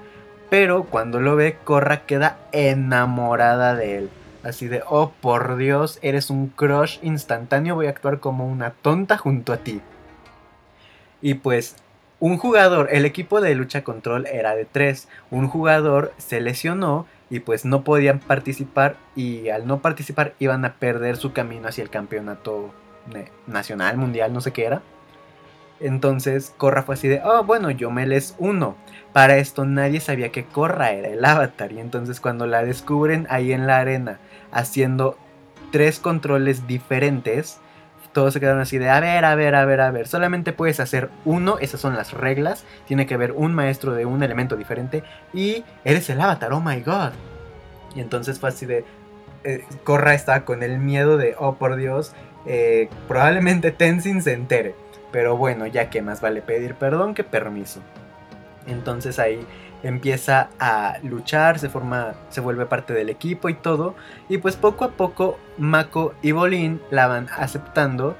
Pero 0.49 0.83
cuando 0.85 1.19
lo 1.19 1.35
ve, 1.35 1.57
Korra 1.63 2.05
queda 2.05 2.39
enamorada 2.51 3.75
de 3.75 3.97
él. 3.97 4.09
Así 4.43 4.67
de, 4.67 4.83
oh 4.87 5.11
por 5.21 5.57
Dios, 5.57 5.99
eres 6.01 6.29
un 6.29 6.47
crush 6.47 6.97
instantáneo, 7.01 7.75
voy 7.75 7.87
a 7.87 7.91
actuar 7.91 8.19
como 8.19 8.47
una 8.47 8.71
tonta 8.71 9.17
junto 9.17 9.53
a 9.53 9.57
ti. 9.57 9.81
Y 11.21 11.35
pues, 11.35 11.75
un 12.19 12.37
jugador, 12.37 12.89
el 12.91 13.05
equipo 13.05 13.41
de 13.41 13.53
lucha 13.55 13.83
control 13.83 14.27
era 14.27 14.55
de 14.55 14.65
tres. 14.65 15.07
Un 15.29 15.47
jugador 15.47 16.13
se 16.17 16.41
lesionó 16.41 17.05
y 17.29 17.39
pues 17.41 17.65
no 17.65 17.83
podían 17.83 18.19
participar 18.19 18.97
y 19.15 19.49
al 19.49 19.67
no 19.67 19.79
participar 19.79 20.33
iban 20.39 20.65
a 20.65 20.75
perder 20.75 21.17
su 21.17 21.31
camino 21.31 21.67
hacia 21.67 21.83
el 21.83 21.89
campeonato 21.89 22.73
nacional, 23.47 23.97
mundial, 23.97 24.33
no 24.33 24.41
sé 24.41 24.51
qué 24.51 24.65
era. 24.65 24.81
Entonces 25.79 26.53
Corra 26.57 26.83
fue 26.83 26.95
así 26.95 27.07
de, 27.07 27.21
oh 27.23 27.43
bueno, 27.43 27.71
yo 27.71 27.89
me 27.91 28.05
les 28.05 28.35
uno. 28.37 28.75
Para 29.13 29.37
esto 29.37 29.65
nadie 29.65 30.01
sabía 30.01 30.31
que 30.31 30.45
Corra 30.45 30.91
era 30.91 31.07
el 31.09 31.23
avatar 31.23 31.71
y 31.71 31.79
entonces 31.79 32.19
cuando 32.19 32.47
la 32.47 32.63
descubren 32.63 33.27
ahí 33.29 33.53
en 33.53 33.67
la 33.67 33.77
arena 33.77 34.19
haciendo 34.51 35.17
tres 35.71 35.99
controles 35.99 36.67
diferentes, 36.67 37.59
todos 38.13 38.33
se 38.33 38.39
quedaron 38.39 38.61
así 38.61 38.77
de, 38.77 38.89
a 38.89 38.99
ver, 38.99 39.25
a 39.25 39.35
ver, 39.35 39.55
a 39.55 39.65
ver, 39.65 39.81
a 39.81 39.91
ver, 39.91 40.07
corra 40.07 40.53
puedes 40.53 40.79
hacer 40.79 41.09
uno, 41.25 41.59
esas 41.59 41.79
son 41.79 41.95
las 41.95 42.13
reglas, 42.13 42.65
tiene 42.87 43.05
que 43.05 43.13
haber 43.13 43.31
un 43.33 43.53
maestro 43.53 43.93
de 43.93 44.05
un 44.05 44.23
elemento 44.23 44.55
diferente 44.55 45.03
y 45.33 45.63
eres 45.83 46.09
el 46.09 46.19
avatar, 46.21 46.53
oh 46.53 46.61
my 46.61 46.81
god. 46.81 47.11
Y 47.95 48.01
entonces 48.01 48.39
fue 48.39 48.49
así 48.49 48.65
de, 48.65 48.85
eh, 49.43 49.63
Corra 49.83 50.13
estaba 50.13 50.45
con 50.45 50.63
el 50.63 50.79
miedo 50.79 51.17
de, 51.17 51.35
oh 51.37 51.55
por 51.55 51.75
Dios, 51.75 52.13
eh, 52.45 52.89
probablemente 53.07 53.71
Tenzin 53.71 54.21
se 54.21 54.33
entere. 54.33 54.75
Pero 55.11 55.37
bueno, 55.37 55.65
ya 55.65 55.89
que 55.89 56.01
más 56.01 56.21
vale 56.21 56.41
pedir 56.41 56.75
perdón 56.75 57.15
que 57.15 57.23
permiso. 57.23 57.81
Entonces 58.67 59.17
ahí 59.17 59.45
empieza 59.83 60.49
a 60.59 60.97
luchar, 61.03 61.59
se 61.59 61.69
forma, 61.69 62.13
se 62.29 62.41
vuelve 62.41 62.65
parte 62.65 62.93
del 62.93 63.09
equipo 63.09 63.49
y 63.49 63.53
todo. 63.53 63.95
Y 64.27 64.37
pues 64.39 64.55
poco 64.55 64.85
a 64.85 64.91
poco 64.91 65.37
Mako 65.57 66.13
y 66.21 66.31
Bolin 66.31 66.81
la 66.91 67.07
van 67.07 67.27
aceptando. 67.37 68.15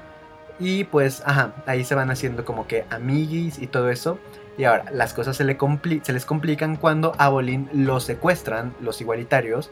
Y 0.58 0.84
pues, 0.84 1.22
ajá, 1.24 1.54
ahí 1.66 1.84
se 1.84 1.94
van 1.94 2.10
haciendo 2.10 2.44
como 2.44 2.66
que 2.66 2.84
amiguis 2.90 3.58
y 3.58 3.66
todo 3.66 3.90
eso. 3.90 4.18
Y 4.58 4.64
ahora, 4.64 4.84
las 4.92 5.14
cosas 5.14 5.36
se, 5.36 5.44
le 5.44 5.56
se 6.02 6.12
les 6.12 6.26
complican 6.26 6.76
cuando 6.76 7.14
a 7.16 7.28
Bolin 7.30 7.70
lo 7.72 7.98
secuestran 8.00 8.74
los 8.80 9.00
igualitarios 9.00 9.70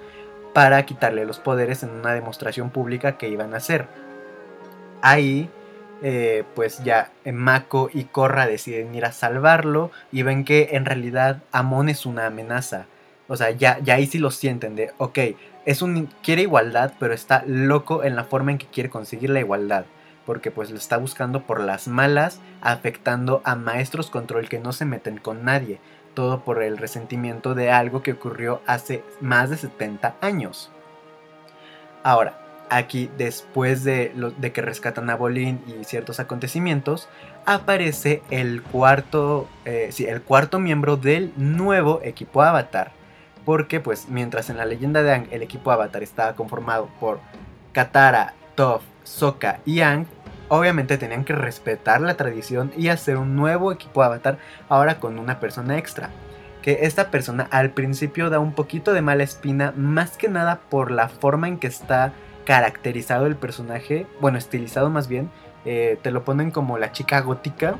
para 0.54 0.85
quitarle 0.87 1.26
los 1.26 1.38
poderes 1.38 1.83
en 1.83 1.90
una 1.90 2.14
demostración 2.14 2.71
pública 2.71 3.18
que 3.18 3.28
iban 3.28 3.52
a 3.52 3.59
hacer. 3.59 3.87
Ahí 5.02 5.50
eh, 6.02 6.45
pues 6.55 6.83
ya 6.85 7.11
Mako 7.25 7.90
y 7.93 8.05
Korra 8.05 8.47
deciden 8.47 8.95
ir 8.95 9.05
a 9.05 9.12
salvarlo 9.12 9.90
y 10.12 10.23
ven 10.23 10.45
que 10.45 10.71
en 10.73 10.85
realidad 10.85 11.43
Amon 11.52 11.88
es 11.88 12.07
una 12.07 12.26
amenaza. 12.26 12.87
O 13.26 13.37
sea, 13.37 13.50
ya, 13.50 13.78
ya 13.81 13.95
ahí 13.95 14.07
sí 14.07 14.19
lo 14.19 14.31
sienten 14.31 14.75
de, 14.75 14.93
ok, 14.99 15.19
es 15.67 15.83
un, 15.83 16.09
quiere 16.23 16.43
igualdad, 16.43 16.95
pero 16.99 17.12
está 17.12 17.45
loco 17.47 18.02
en 18.02 18.17
la 18.17 18.25
forma 18.25 18.52
en 18.52 18.59
que 18.59 18.67
quiere 18.67 18.88
conseguir 18.88 19.31
la 19.31 19.40
igualdad. 19.40 19.85
Porque 20.25 20.50
pues 20.50 20.71
lo 20.71 20.76
está 20.76 20.97
buscando 20.97 21.43
por 21.43 21.61
las 21.61 21.88
malas, 21.88 22.40
afectando 22.61 23.43
a 23.45 23.55
maestros 23.55 24.11
control 24.11 24.49
que 24.49 24.59
no 24.59 24.73
se 24.73 24.85
meten 24.85 25.19
con 25.19 25.45
nadie. 25.45 25.78
Todo 26.14 26.40
por 26.40 26.62
el 26.62 26.78
resentimiento 26.78 27.55
de 27.55 27.71
algo 27.71 28.02
que 28.02 28.12
ocurrió 28.12 28.62
hace 28.67 29.05
más 29.21 29.50
de 29.50 29.57
70 29.57 30.17
años. 30.21 30.71
Ahora, 32.02 32.48
Aquí, 32.71 33.11
después 33.17 33.83
de, 33.85 34.13
que 34.53 34.63
rescatan 34.63 35.09
a 35.09 35.17
Bolin 35.17 35.61
y 35.67 35.85
ciertos 35.85 36.21
acontecimientos, 36.21 37.09
aparece 37.47 38.23
el 38.31 38.63
cuarto, 38.63 39.49
eh, 39.65 39.91
el 39.99 40.21
cuarto 40.23 40.59
miembro 40.59 40.97
del 40.97 41.33
nuevo 41.37 42.01
equipo 42.05 42.43
Avatar. 42.43 42.93
Porque, 43.47 43.81
pues, 43.81 44.09
mientras 44.09 44.51
en 44.51 44.59
la 44.59 44.67
leyenda 44.67 45.03
de 45.03 45.13
Ang 45.15 45.29
el 45.31 45.43
equipo 45.43 45.71
Avatar 45.71 46.03
estaba 46.03 46.35
conformado 46.35 46.89
por 47.01 47.21
Katara, 47.73 48.35
Toph, 48.55 48.83
Sokka 49.05 49.61
y 49.65 49.81
Ang, 49.81 50.07
obviamente 50.49 50.99
tenían 50.99 51.25
que 51.25 51.35
respetar 51.35 52.03
la 52.03 52.17
tradición 52.17 52.73
y 52.77 52.89
hacer 52.89 53.17
un 53.17 53.37
nuevo 53.37 53.73
equipo 53.73 54.03
Avatar 54.03 54.39
ahora 54.69 55.01
con 55.01 55.19
una 55.19 55.41
persona 55.41 55.79
extra. 55.79 56.11
Que 56.61 56.81
esta 56.83 57.11
persona 57.11 57.49
al 57.51 57.71
principio 57.71 58.29
da 58.29 58.41
un 58.41 58.53
poquito 58.53 58.93
de 58.93 59.01
mala 59.01 59.23
espina, 59.23 59.73
más 59.77 60.19
que 60.19 60.29
nada 60.29 60.61
por 60.69 60.91
la 60.91 61.09
forma 61.09 61.49
en 61.49 61.59
que 61.59 61.69
está 61.69 62.13
caracterizado 62.49 63.26
el 63.26 63.37
personaje, 63.37 64.07
bueno, 64.23 64.38
estilizado 64.38 64.88
más 64.88 65.07
bien, 65.07 65.31
eh, 65.67 65.99
te 66.00 66.11
lo 66.11 66.25
ponen 66.25 66.50
como 66.50 66.78
la 66.78 66.93
chica 66.93 67.21
gótica, 67.21 67.76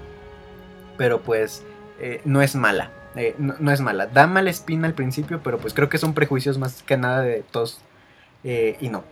pero 0.98 1.22
pues 1.22 1.64
eh, 2.00 2.20
no 2.26 2.42
es 2.42 2.54
mala, 2.54 2.90
eh, 3.16 3.34
no, 3.38 3.72
es 3.72 3.80
mala, 3.80 4.08
da 4.08 4.26
mala 4.26 4.50
espina 4.50 4.87
al 4.87 4.92
principio, 4.92 5.40
pero 5.42 5.56
pues 5.56 5.72
creo 5.72 5.88
que 5.88 5.96
son 5.96 6.12
prejuicios 6.12 6.58
más 6.58 6.82
que 6.82 6.98
nada 6.98 7.22
de 7.22 7.42
todos, 7.50 7.80
y 8.44 8.90
no. 8.90 9.04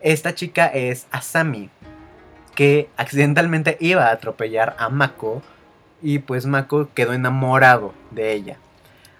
Esta 0.00 0.34
chica 0.34 0.68
es 0.68 1.06
Asami, 1.10 1.68
que 2.54 2.88
accidentalmente 2.96 3.76
iba 3.80 4.06
a 4.06 4.12
atropellar 4.12 4.74
a 4.78 4.88
Mako, 4.88 5.42
y 6.00 6.20
pues 6.20 6.46
Mako 6.46 6.88
quedó 6.94 7.12
enamorado 7.12 7.92
de 8.12 8.32
ella. 8.32 8.56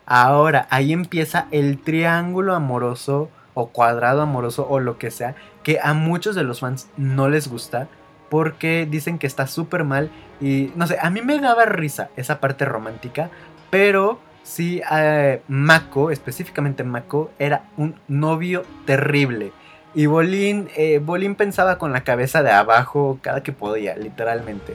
Ahora, 0.06 0.66
ahí 0.70 0.94
empieza 0.94 1.48
el 1.50 1.82
triángulo 1.82 2.54
amoroso 2.54 3.28
o 3.54 3.68
cuadrado 3.68 4.22
amoroso 4.22 4.66
o 4.68 4.80
lo 4.80 4.98
que 4.98 5.10
sea, 5.10 5.34
que 5.62 5.78
a 5.82 5.94
muchos 5.94 6.34
de 6.34 6.44
los 6.44 6.60
fans 6.60 6.88
no 6.96 7.28
les 7.28 7.48
gusta 7.48 7.88
porque 8.28 8.86
dicen 8.90 9.18
que 9.18 9.26
está 9.26 9.46
súper 9.46 9.84
mal 9.84 10.10
y 10.40 10.72
no 10.74 10.86
sé, 10.86 10.96
a 11.00 11.10
mí 11.10 11.20
me 11.20 11.38
daba 11.38 11.66
risa 11.66 12.08
esa 12.16 12.40
parte 12.40 12.64
romántica, 12.64 13.30
pero 13.70 14.18
sí, 14.42 14.80
eh, 14.90 15.42
Mako, 15.48 16.10
específicamente 16.10 16.84
Mako, 16.84 17.30
era 17.38 17.64
un 17.76 17.94
novio 18.08 18.64
terrible. 18.86 19.52
Y 19.94 20.06
Bolín, 20.06 20.68
eh, 20.76 20.98
Bolín 20.98 21.34
pensaba 21.34 21.76
con 21.76 21.92
la 21.92 22.04
cabeza 22.04 22.42
de 22.42 22.50
abajo 22.50 23.18
cada 23.20 23.42
que 23.42 23.52
podía, 23.52 23.94
literalmente. 23.96 24.74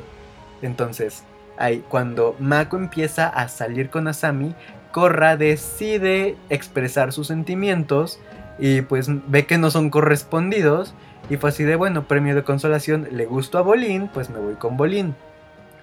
Entonces, 0.61 1.23
ahí, 1.57 1.83
cuando 1.89 2.35
Mako 2.39 2.77
empieza 2.77 3.27
a 3.27 3.47
salir 3.47 3.89
con 3.89 4.07
Asami, 4.07 4.53
Korra 4.91 5.35
decide 5.35 6.35
expresar 6.49 7.11
sus 7.11 7.27
sentimientos 7.27 8.19
y 8.59 8.81
pues 8.81 9.07
ve 9.27 9.45
que 9.45 9.57
no 9.57 9.71
son 9.71 9.89
correspondidos 9.89 10.93
y 11.29 11.37
fue 11.37 11.49
así 11.49 11.63
de 11.63 11.75
bueno, 11.75 12.07
premio 12.07 12.35
de 12.35 12.43
consolación, 12.43 13.07
le 13.11 13.25
gustó 13.25 13.57
a 13.57 13.61
Bolín, 13.61 14.09
pues 14.13 14.29
me 14.29 14.39
voy 14.39 14.55
con 14.55 14.77
Bolín. 14.77 15.15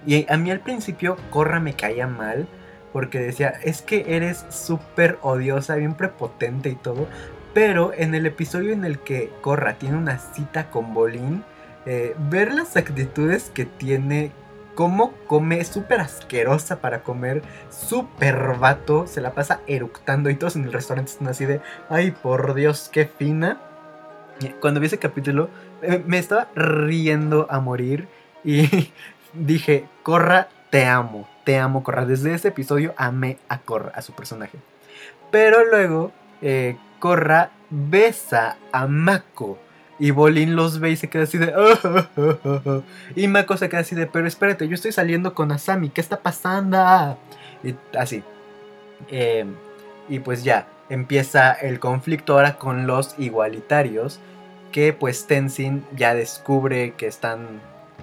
Y 0.07 0.27
a 0.31 0.37
mí 0.37 0.51
al 0.51 0.61
principio 0.61 1.17
Corra 1.31 1.61
me 1.61 1.75
caía 1.75 2.07
mal 2.07 2.47
porque 2.93 3.19
decía, 3.19 3.55
es 3.65 3.83
que 3.83 4.17
eres 4.17 4.45
súper 4.51 5.19
odiosa, 5.23 5.75
bien 5.75 5.95
prepotente 5.95 6.69
y 6.69 6.77
todo, 6.77 7.09
pero 7.53 7.93
en 7.93 8.15
el 8.15 8.27
episodio 8.27 8.73
en 8.73 8.85
el 8.85 9.01
que 9.01 9.31
Corra 9.41 9.75
tiene 9.75 9.97
una 9.97 10.19
cita 10.19 10.71
con 10.71 10.95
Bolín, 10.95 11.45
eh, 11.87 12.15
ver 12.31 12.55
las 12.55 12.77
actitudes 12.77 13.51
que 13.53 13.65
tiene 13.65 14.33
cómo 14.75 15.13
come, 15.27 15.65
súper 15.65 16.01
asquerosa 16.01 16.81
para 16.81 17.03
comer, 17.03 17.43
súper 17.71 18.57
vato, 18.59 19.07
se 19.07 19.21
la 19.21 19.33
pasa 19.33 19.61
eructando 19.67 20.31
y 20.31 20.35
todos 20.35 20.57
en 20.57 20.65
el 20.65 20.73
restaurante 20.73 21.13
están 21.13 21.29
así 21.29 21.45
de, 21.45 21.61
ay 21.89 22.11
por 22.11 22.55
Dios, 22.55 22.89
qué 22.93 23.07
fina. 23.07 23.61
cuando 24.61 24.81
vi 24.81 24.87
ese 24.87 24.99
capítulo 24.99 25.49
me 26.07 26.19
estaba 26.19 26.49
riendo 26.55 27.47
a 27.51 27.61
morir 27.61 28.09
y 28.43 28.93
dije, 29.33 29.87
Corra, 30.03 30.49
te 30.71 30.87
amo, 30.87 31.29
te 31.45 31.59
amo 31.59 31.83
Corra. 31.83 32.05
Desde 32.05 32.35
ese 32.35 32.49
episodio 32.49 32.95
amé 32.97 33.39
a 33.49 33.59
Corra, 33.59 33.93
a 33.95 34.03
su 34.03 34.13
personaje. 34.13 34.59
Pero 35.31 35.65
luego, 35.65 36.13
eh, 36.43 36.77
Corra 36.99 37.51
besa 37.71 38.57
a 38.73 38.87
Mako 38.87 39.59
Y 39.99 40.11
Bolin 40.11 40.57
los 40.57 40.81
ve 40.81 40.91
y 40.91 40.97
se 40.97 41.09
queda 41.09 41.23
así 41.25 41.39
de... 41.39 41.53
"Ah, 41.57 42.81
Y 43.15 43.29
Mako 43.29 43.57
se 43.57 43.69
queda 43.69 43.81
así 43.81 43.95
de... 43.95 44.07
Pero 44.07 44.27
espérate, 44.27 44.67
yo 44.67 44.75
estoy 44.75 44.93
saliendo 44.93 45.35
con 45.35 45.53
Asami. 45.53 45.89
¿Qué 45.91 46.01
está 46.01 46.21
pasando? 46.21 47.17
Y 47.63 47.75
así. 47.97 48.23
Eh, 49.09 49.45
y 50.09 50.19
pues 50.19 50.43
ya, 50.45 50.67
empieza 50.89 51.53
el 51.53 51.79
conflicto 51.79 52.35
ahora 52.35 52.57
con 52.59 52.87
los 52.87 53.15
igualitarios. 53.19 54.19
Que 54.73 54.93
pues 54.93 55.27
Tenzin 55.29 55.85
ya 55.97 56.15
descubre 56.15 56.95
que 56.97 57.07
están 57.07 57.61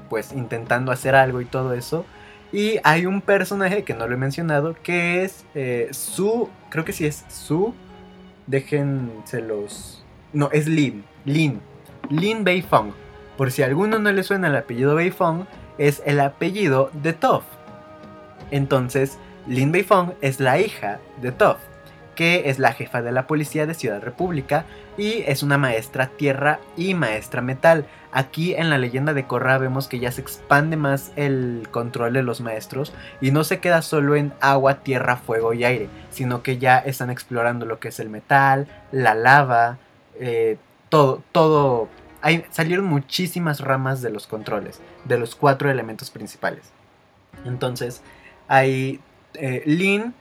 pues 0.09 0.31
intentando 0.31 0.91
hacer 0.93 1.15
algo 1.15 1.41
y 1.41 1.45
todo 1.45 1.73
eso. 1.73 2.05
Y 2.53 2.79
hay 2.83 3.05
un 3.05 3.21
personaje 3.21 3.83
que 3.83 3.93
no 3.93 4.07
lo 4.07 4.13
he 4.13 4.17
mencionado, 4.17 4.75
que 4.83 5.23
es 5.23 5.45
eh, 5.55 5.89
Su, 5.91 6.49
creo 6.69 6.83
que 6.85 6.91
sí 6.93 7.05
es 7.05 7.23
Su, 7.29 7.73
déjenselos, 8.47 10.03
no, 10.33 10.49
es 10.51 10.67
Lin, 10.67 11.03
Lin, 11.25 11.61
Lin 12.11 12.43
Beifong. 12.43 12.93
Por 13.37 13.51
si 13.51 13.63
a 13.63 13.65
alguno 13.65 13.97
no 13.97 14.11
le 14.11 14.23
suena 14.23 14.49
el 14.49 14.55
apellido 14.55 14.95
Beifong, 14.95 15.47
es 15.77 16.03
el 16.05 16.19
apellido 16.19 16.91
de 16.93 17.13
Toph. 17.13 17.45
Entonces, 18.51 19.17
Lin 19.47 19.71
Beifong 19.71 20.13
es 20.21 20.39
la 20.39 20.59
hija 20.59 20.99
de 21.21 21.31
Toph, 21.31 21.59
que 22.15 22.49
es 22.49 22.59
la 22.59 22.73
jefa 22.73 23.01
de 23.01 23.13
la 23.13 23.27
policía 23.27 23.65
de 23.65 23.73
Ciudad 23.73 24.01
República 24.01 24.65
y 24.97 25.23
es 25.25 25.41
una 25.41 25.57
maestra 25.57 26.07
tierra 26.07 26.59
y 26.75 26.93
maestra 26.93 27.41
metal. 27.41 27.85
Aquí 28.11 28.53
en 28.53 28.69
la 28.69 28.77
leyenda 28.77 29.13
de 29.13 29.25
Korra 29.25 29.57
vemos 29.57 29.87
que 29.87 29.99
ya 29.99 30.11
se 30.11 30.19
expande 30.19 30.75
más 30.75 31.13
el 31.15 31.69
control 31.71 32.11
de 32.11 32.23
los 32.23 32.41
maestros 32.41 32.93
y 33.21 33.31
no 33.31 33.45
se 33.45 33.59
queda 33.59 33.81
solo 33.81 34.17
en 34.17 34.33
agua, 34.41 34.83
tierra, 34.83 35.15
fuego 35.15 35.53
y 35.53 35.63
aire, 35.63 35.87
sino 36.09 36.43
que 36.43 36.57
ya 36.57 36.77
están 36.77 37.09
explorando 37.09 37.65
lo 37.65 37.79
que 37.79 37.87
es 37.87 37.99
el 38.01 38.09
metal, 38.09 38.67
la 38.91 39.15
lava, 39.15 39.77
eh, 40.19 40.57
todo, 40.89 41.23
todo. 41.31 41.87
Salieron 42.51 42.85
muchísimas 42.85 43.59
ramas 43.61 44.01
de 44.01 44.11
los 44.11 44.27
controles, 44.27 44.79
de 45.05 45.17
los 45.17 45.35
cuatro 45.35 45.69
elementos 45.69 46.11
principales. 46.11 46.71
Entonces, 47.45 48.01
hay 48.47 48.99
eh, 49.33 49.63
Lin 49.65 50.13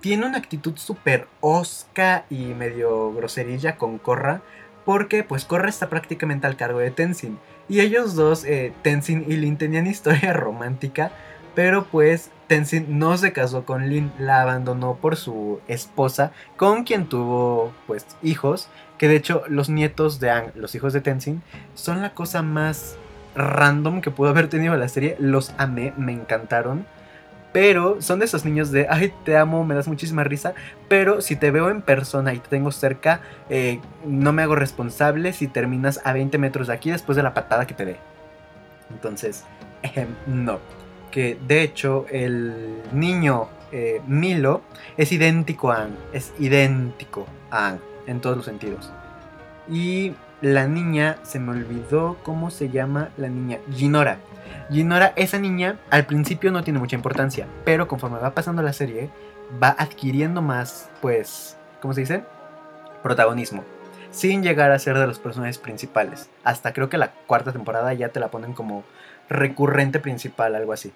tiene 0.00 0.26
una 0.26 0.38
actitud 0.38 0.76
súper 0.76 1.28
osca 1.40 2.24
y 2.30 2.46
medio 2.54 3.12
groserilla 3.12 3.76
con 3.76 3.98
Korra. 3.98 4.42
Porque 4.84 5.22
pues 5.22 5.44
Korra 5.44 5.68
está 5.68 5.90
prácticamente 5.90 6.46
al 6.46 6.56
cargo 6.56 6.78
de 6.78 6.90
Tenzin. 6.90 7.38
Y 7.68 7.80
ellos 7.80 8.14
dos, 8.14 8.44
eh, 8.44 8.72
Tenzin 8.82 9.24
y 9.28 9.36
Lin, 9.36 9.58
tenían 9.58 9.86
historia 9.88 10.32
romántica. 10.32 11.12
Pero 11.54 11.84
pues 11.84 12.30
Tenzin 12.46 12.98
no 12.98 13.16
se 13.18 13.32
casó 13.32 13.64
con 13.64 13.88
Lin, 13.88 14.10
la 14.18 14.40
abandonó 14.42 14.96
por 14.96 15.16
su 15.16 15.60
esposa, 15.68 16.32
con 16.56 16.84
quien 16.84 17.08
tuvo 17.08 17.72
pues 17.86 18.06
hijos. 18.22 18.68
Que 19.00 19.08
de 19.08 19.16
hecho 19.16 19.44
los 19.48 19.70
nietos 19.70 20.20
de 20.20 20.28
Ang, 20.28 20.50
los 20.56 20.74
hijos 20.74 20.92
de 20.92 21.00
Tenzin, 21.00 21.42
son 21.74 22.02
la 22.02 22.12
cosa 22.12 22.42
más 22.42 22.98
random 23.34 24.02
que 24.02 24.10
pudo 24.10 24.28
haber 24.28 24.48
tenido 24.48 24.76
la 24.76 24.88
serie. 24.88 25.16
Los 25.18 25.54
amé, 25.56 25.94
me 25.96 26.12
encantaron. 26.12 26.84
Pero 27.50 28.02
son 28.02 28.18
de 28.18 28.26
esos 28.26 28.44
niños 28.44 28.70
de, 28.72 28.88
ay, 28.90 29.10
te 29.24 29.38
amo, 29.38 29.64
me 29.64 29.74
das 29.74 29.88
muchísima 29.88 30.22
risa. 30.22 30.52
Pero 30.86 31.22
si 31.22 31.34
te 31.34 31.50
veo 31.50 31.70
en 31.70 31.80
persona 31.80 32.34
y 32.34 32.40
te 32.40 32.50
tengo 32.50 32.72
cerca, 32.72 33.22
eh, 33.48 33.80
no 34.04 34.34
me 34.34 34.42
hago 34.42 34.54
responsable 34.54 35.32
si 35.32 35.48
terminas 35.48 36.02
a 36.04 36.12
20 36.12 36.36
metros 36.36 36.66
de 36.66 36.74
aquí 36.74 36.90
después 36.90 37.16
de 37.16 37.22
la 37.22 37.32
patada 37.32 37.66
que 37.66 37.72
te 37.72 37.86
dé. 37.86 37.96
Entonces, 38.90 39.46
no. 40.26 40.58
Que 41.10 41.38
de 41.48 41.62
hecho, 41.62 42.04
el 42.10 42.82
niño 42.92 43.48
eh, 43.72 44.02
Milo 44.06 44.60
es 44.98 45.10
idéntico 45.10 45.72
a 45.72 45.84
Ang. 45.84 45.96
Es 46.12 46.34
idéntico 46.38 47.26
a 47.50 47.68
Ang 47.68 47.89
en 48.06 48.20
todos 48.20 48.36
los 48.36 48.46
sentidos. 48.46 48.92
Y 49.68 50.14
la 50.40 50.66
niña, 50.66 51.18
se 51.22 51.38
me 51.38 51.52
olvidó 51.52 52.16
cómo 52.22 52.50
se 52.50 52.70
llama 52.70 53.10
la 53.16 53.28
niña, 53.28 53.58
Ginora. 53.72 54.18
Ginora, 54.70 55.12
esa 55.16 55.38
niña, 55.38 55.78
al 55.90 56.06
principio 56.06 56.50
no 56.50 56.64
tiene 56.64 56.78
mucha 56.78 56.96
importancia, 56.96 57.46
pero 57.64 57.88
conforme 57.88 58.18
va 58.18 58.34
pasando 58.34 58.62
la 58.62 58.72
serie, 58.72 59.10
va 59.62 59.74
adquiriendo 59.78 60.42
más, 60.42 60.88
pues, 61.02 61.56
¿cómo 61.80 61.94
se 61.94 62.00
dice? 62.00 62.24
Protagonismo. 63.02 63.64
Sin 64.10 64.42
llegar 64.42 64.72
a 64.72 64.78
ser 64.78 64.98
de 64.98 65.06
los 65.06 65.18
personajes 65.18 65.58
principales. 65.58 66.30
Hasta 66.42 66.72
creo 66.72 66.88
que 66.88 66.98
la 66.98 67.12
cuarta 67.26 67.52
temporada 67.52 67.92
ya 67.94 68.08
te 68.08 68.20
la 68.20 68.30
ponen 68.30 68.54
como 68.54 68.82
recurrente 69.28 70.00
principal, 70.00 70.54
algo 70.54 70.72
así. 70.72 70.92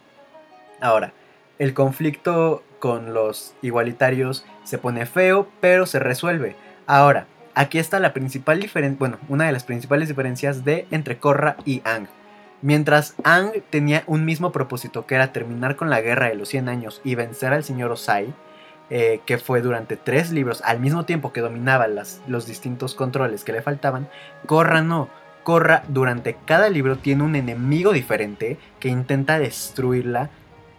Ahora, 0.80 1.12
el 1.58 1.74
conflicto 1.74 2.64
con 2.80 3.14
los 3.14 3.54
igualitarios 3.62 4.44
se 4.64 4.78
pone 4.78 5.06
feo, 5.06 5.48
pero 5.60 5.86
se 5.86 6.00
resuelve. 6.00 6.56
Ahora, 6.86 7.26
aquí 7.54 7.78
está 7.78 7.98
la 7.98 8.12
principal 8.12 8.60
diferencia, 8.60 8.98
bueno, 8.98 9.18
una 9.28 9.46
de 9.46 9.52
las 9.52 9.64
principales 9.64 10.08
diferencias 10.08 10.64
de 10.64 10.86
entre 10.90 11.18
Korra 11.18 11.56
y 11.64 11.80
Ang. 11.84 12.08
Mientras 12.60 13.14
Ang 13.24 13.52
tenía 13.70 14.04
un 14.06 14.24
mismo 14.24 14.52
propósito, 14.52 15.06
que 15.06 15.14
era 15.14 15.32
terminar 15.32 15.76
con 15.76 15.90
la 15.90 16.00
guerra 16.00 16.28
de 16.28 16.34
los 16.34 16.48
100 16.48 16.68
años 16.68 17.00
y 17.04 17.14
vencer 17.14 17.52
al 17.52 17.64
señor 17.64 17.90
Osai, 17.90 18.34
eh, 18.90 19.20
que 19.24 19.38
fue 19.38 19.62
durante 19.62 19.96
tres 19.96 20.30
libros, 20.30 20.60
al 20.62 20.78
mismo 20.78 21.04
tiempo 21.04 21.32
que 21.32 21.40
dominaba 21.40 21.88
las, 21.88 22.20
los 22.26 22.46
distintos 22.46 22.94
controles 22.94 23.44
que 23.44 23.52
le 23.52 23.62
faltaban, 23.62 24.08
Korra 24.46 24.82
no. 24.82 25.08
Korra 25.42 25.84
durante 25.88 26.36
cada 26.46 26.70
libro 26.70 26.96
tiene 26.96 27.22
un 27.22 27.36
enemigo 27.36 27.92
diferente 27.92 28.58
que 28.80 28.88
intenta 28.88 29.38
destruirla 29.38 30.30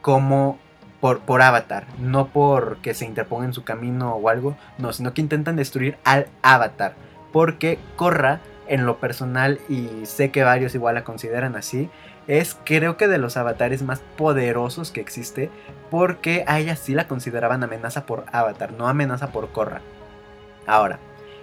como 0.02 0.60
por, 1.06 1.20
por 1.20 1.44
avatar, 1.44 1.86
no 2.00 2.30
porque 2.30 2.96
se 2.96 3.06
interponga 3.06 3.46
en 3.46 3.54
su 3.54 3.64
camino 3.64 4.16
o 4.16 4.28
algo, 4.28 4.58
no, 4.80 4.92
sino 4.92 5.14
que 5.14 5.22
intentan 5.22 5.56
destruir 5.56 6.00
al 6.04 6.26
avatar, 6.42 6.96
porque 7.32 7.78
Korra 7.96 8.42
en 8.68 8.88
lo 8.88 8.98
personal, 8.98 9.60
y 9.70 9.88
sé 10.08 10.32
que 10.32 10.44
varios 10.44 10.74
igual 10.74 10.96
la 10.96 11.04
consideran 11.04 11.56
así, 11.56 11.92
es 12.26 12.58
creo 12.64 12.98
que 12.98 13.08
de 13.08 13.20
los 13.20 13.38
avatares 13.38 13.84
más 13.84 14.00
poderosos 14.18 14.90
que 14.90 15.00
existe, 15.00 15.52
porque 15.92 16.44
a 16.48 16.60
ella 16.60 16.76
sí 16.76 16.96
la 16.96 17.08
consideraban 17.08 17.62
amenaza 17.62 18.08
por 18.08 18.26
avatar, 18.32 18.74
no 18.74 18.88
amenaza 18.88 19.28
por 19.28 19.52
Korra. 19.52 19.82
Ahora, 20.66 20.98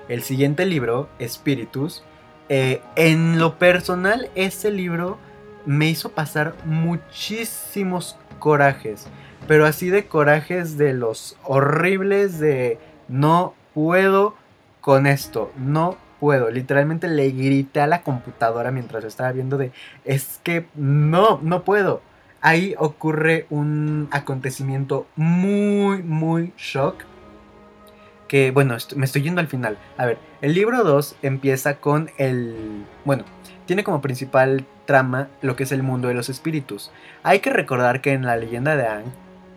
el 0.08 0.24
siguiente 0.24 0.66
libro, 0.66 1.08
Spiritus, 1.24 2.02
eh, 2.48 2.82
en 2.96 3.38
lo 3.38 3.60
personal, 3.60 4.28
ese 4.34 4.72
libro 4.72 5.18
me 5.66 5.88
hizo 5.88 6.10
pasar 6.10 6.56
muchísimos 6.64 8.18
corajes, 8.40 9.06
pero 9.46 9.66
así 9.66 9.90
de 9.90 10.06
corajes 10.06 10.78
de 10.78 10.94
los 10.94 11.36
horribles 11.44 12.38
de 12.38 12.78
no 13.08 13.54
puedo 13.74 14.34
con 14.80 15.06
esto, 15.06 15.52
no 15.56 15.96
puedo. 16.20 16.50
Literalmente 16.50 17.08
le 17.08 17.30
grité 17.30 17.80
a 17.80 17.86
la 17.86 18.02
computadora 18.02 18.70
mientras 18.70 19.04
estaba 19.04 19.32
viendo 19.32 19.58
de, 19.58 19.72
es 20.04 20.40
que 20.42 20.66
no, 20.74 21.40
no 21.42 21.64
puedo. 21.64 22.00
Ahí 22.40 22.74
ocurre 22.78 23.46
un 23.50 24.08
acontecimiento 24.10 25.06
muy, 25.16 26.02
muy 26.02 26.52
shock. 26.56 27.04
Que 28.28 28.50
bueno, 28.50 28.76
me 28.96 29.04
estoy 29.04 29.22
yendo 29.22 29.40
al 29.40 29.48
final. 29.48 29.78
A 29.98 30.06
ver, 30.06 30.18
el 30.40 30.54
libro 30.54 30.82
2 30.84 31.16
empieza 31.22 31.76
con 31.76 32.10
el... 32.16 32.84
Bueno, 33.04 33.24
tiene 33.66 33.84
como 33.84 34.00
principal 34.00 34.64
trama 34.86 35.28
lo 35.40 35.54
que 35.54 35.64
es 35.64 35.72
el 35.72 35.82
mundo 35.82 36.08
de 36.08 36.14
los 36.14 36.28
espíritus. 36.28 36.90
Hay 37.22 37.40
que 37.40 37.50
recordar 37.50 38.00
que 38.00 38.12
en 38.12 38.24
la 38.24 38.36
leyenda 38.36 38.76
de 38.76 38.86
Ang 38.86 39.04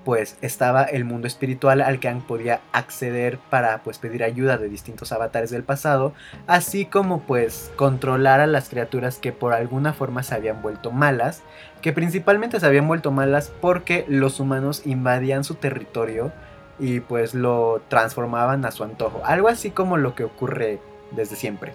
pues 0.05 0.37
estaba 0.41 0.83
el 0.83 1.03
mundo 1.03 1.27
espiritual 1.27 1.81
al 1.81 1.99
que 1.99 2.07
Ang 2.07 2.21
podía 2.21 2.61
acceder 2.71 3.39
para 3.49 3.79
pues 3.83 3.97
pedir 3.97 4.23
ayuda 4.23 4.57
de 4.57 4.69
distintos 4.69 5.11
avatares 5.11 5.49
del 5.49 5.63
pasado, 5.63 6.13
así 6.47 6.85
como 6.85 7.23
pues 7.23 7.71
controlar 7.75 8.39
a 8.39 8.47
las 8.47 8.69
criaturas 8.69 9.17
que 9.17 9.33
por 9.33 9.51
alguna 9.51 9.93
forma 9.93 10.23
se 10.23 10.35
habían 10.35 10.61
vuelto 10.61 10.91
malas, 10.91 11.41
que 11.81 11.91
principalmente 11.91 12.59
se 12.59 12.67
habían 12.67 12.87
vuelto 12.87 13.11
malas 13.11 13.51
porque 13.59 14.05
los 14.07 14.39
humanos 14.39 14.83
invadían 14.85 15.43
su 15.43 15.55
territorio 15.55 16.31
y 16.77 16.99
pues 16.99 17.33
lo 17.33 17.81
transformaban 17.87 18.63
a 18.65 18.71
su 18.71 18.83
antojo, 18.83 19.21
algo 19.25 19.47
así 19.47 19.71
como 19.71 19.97
lo 19.97 20.13
que 20.13 20.23
ocurre 20.23 20.79
desde 21.11 21.35
siempre. 21.35 21.73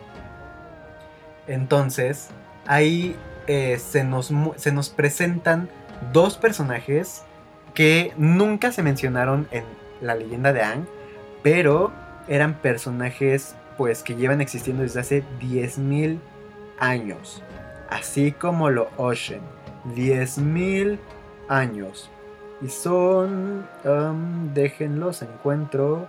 Entonces, 1.49 2.29
ahí 2.67 3.17
eh, 3.49 3.79
se, 3.79 4.05
nos, 4.05 4.33
se 4.57 4.71
nos 4.71 4.89
presentan 4.91 5.69
dos 6.13 6.37
personajes 6.37 7.25
que 7.75 8.13
nunca 8.17 8.73
se 8.73 8.83
mencionaron 8.83 9.49
en 9.51 9.65
la 10.01 10.15
leyenda 10.15 10.53
de 10.53 10.63
Ang, 10.63 10.87
pero 11.43 11.93
eran 12.29 12.55
personajes 12.55 13.55
pues 13.77 14.03
que 14.03 14.15
llevan 14.15 14.41
existiendo 14.41 14.83
desde 14.83 15.01
hace 15.01 15.25
10.000 15.41 16.19
años, 16.79 17.43
así 17.89 18.33
como 18.33 18.71
lo 18.71 18.89
Ocean, 18.97 19.41
10.000 19.97 20.99
años. 21.49 22.11
Y 22.63 22.69
son, 22.69 23.67
um, 23.85 24.53
déjenlos, 24.53 25.23
encuentro, 25.23 26.07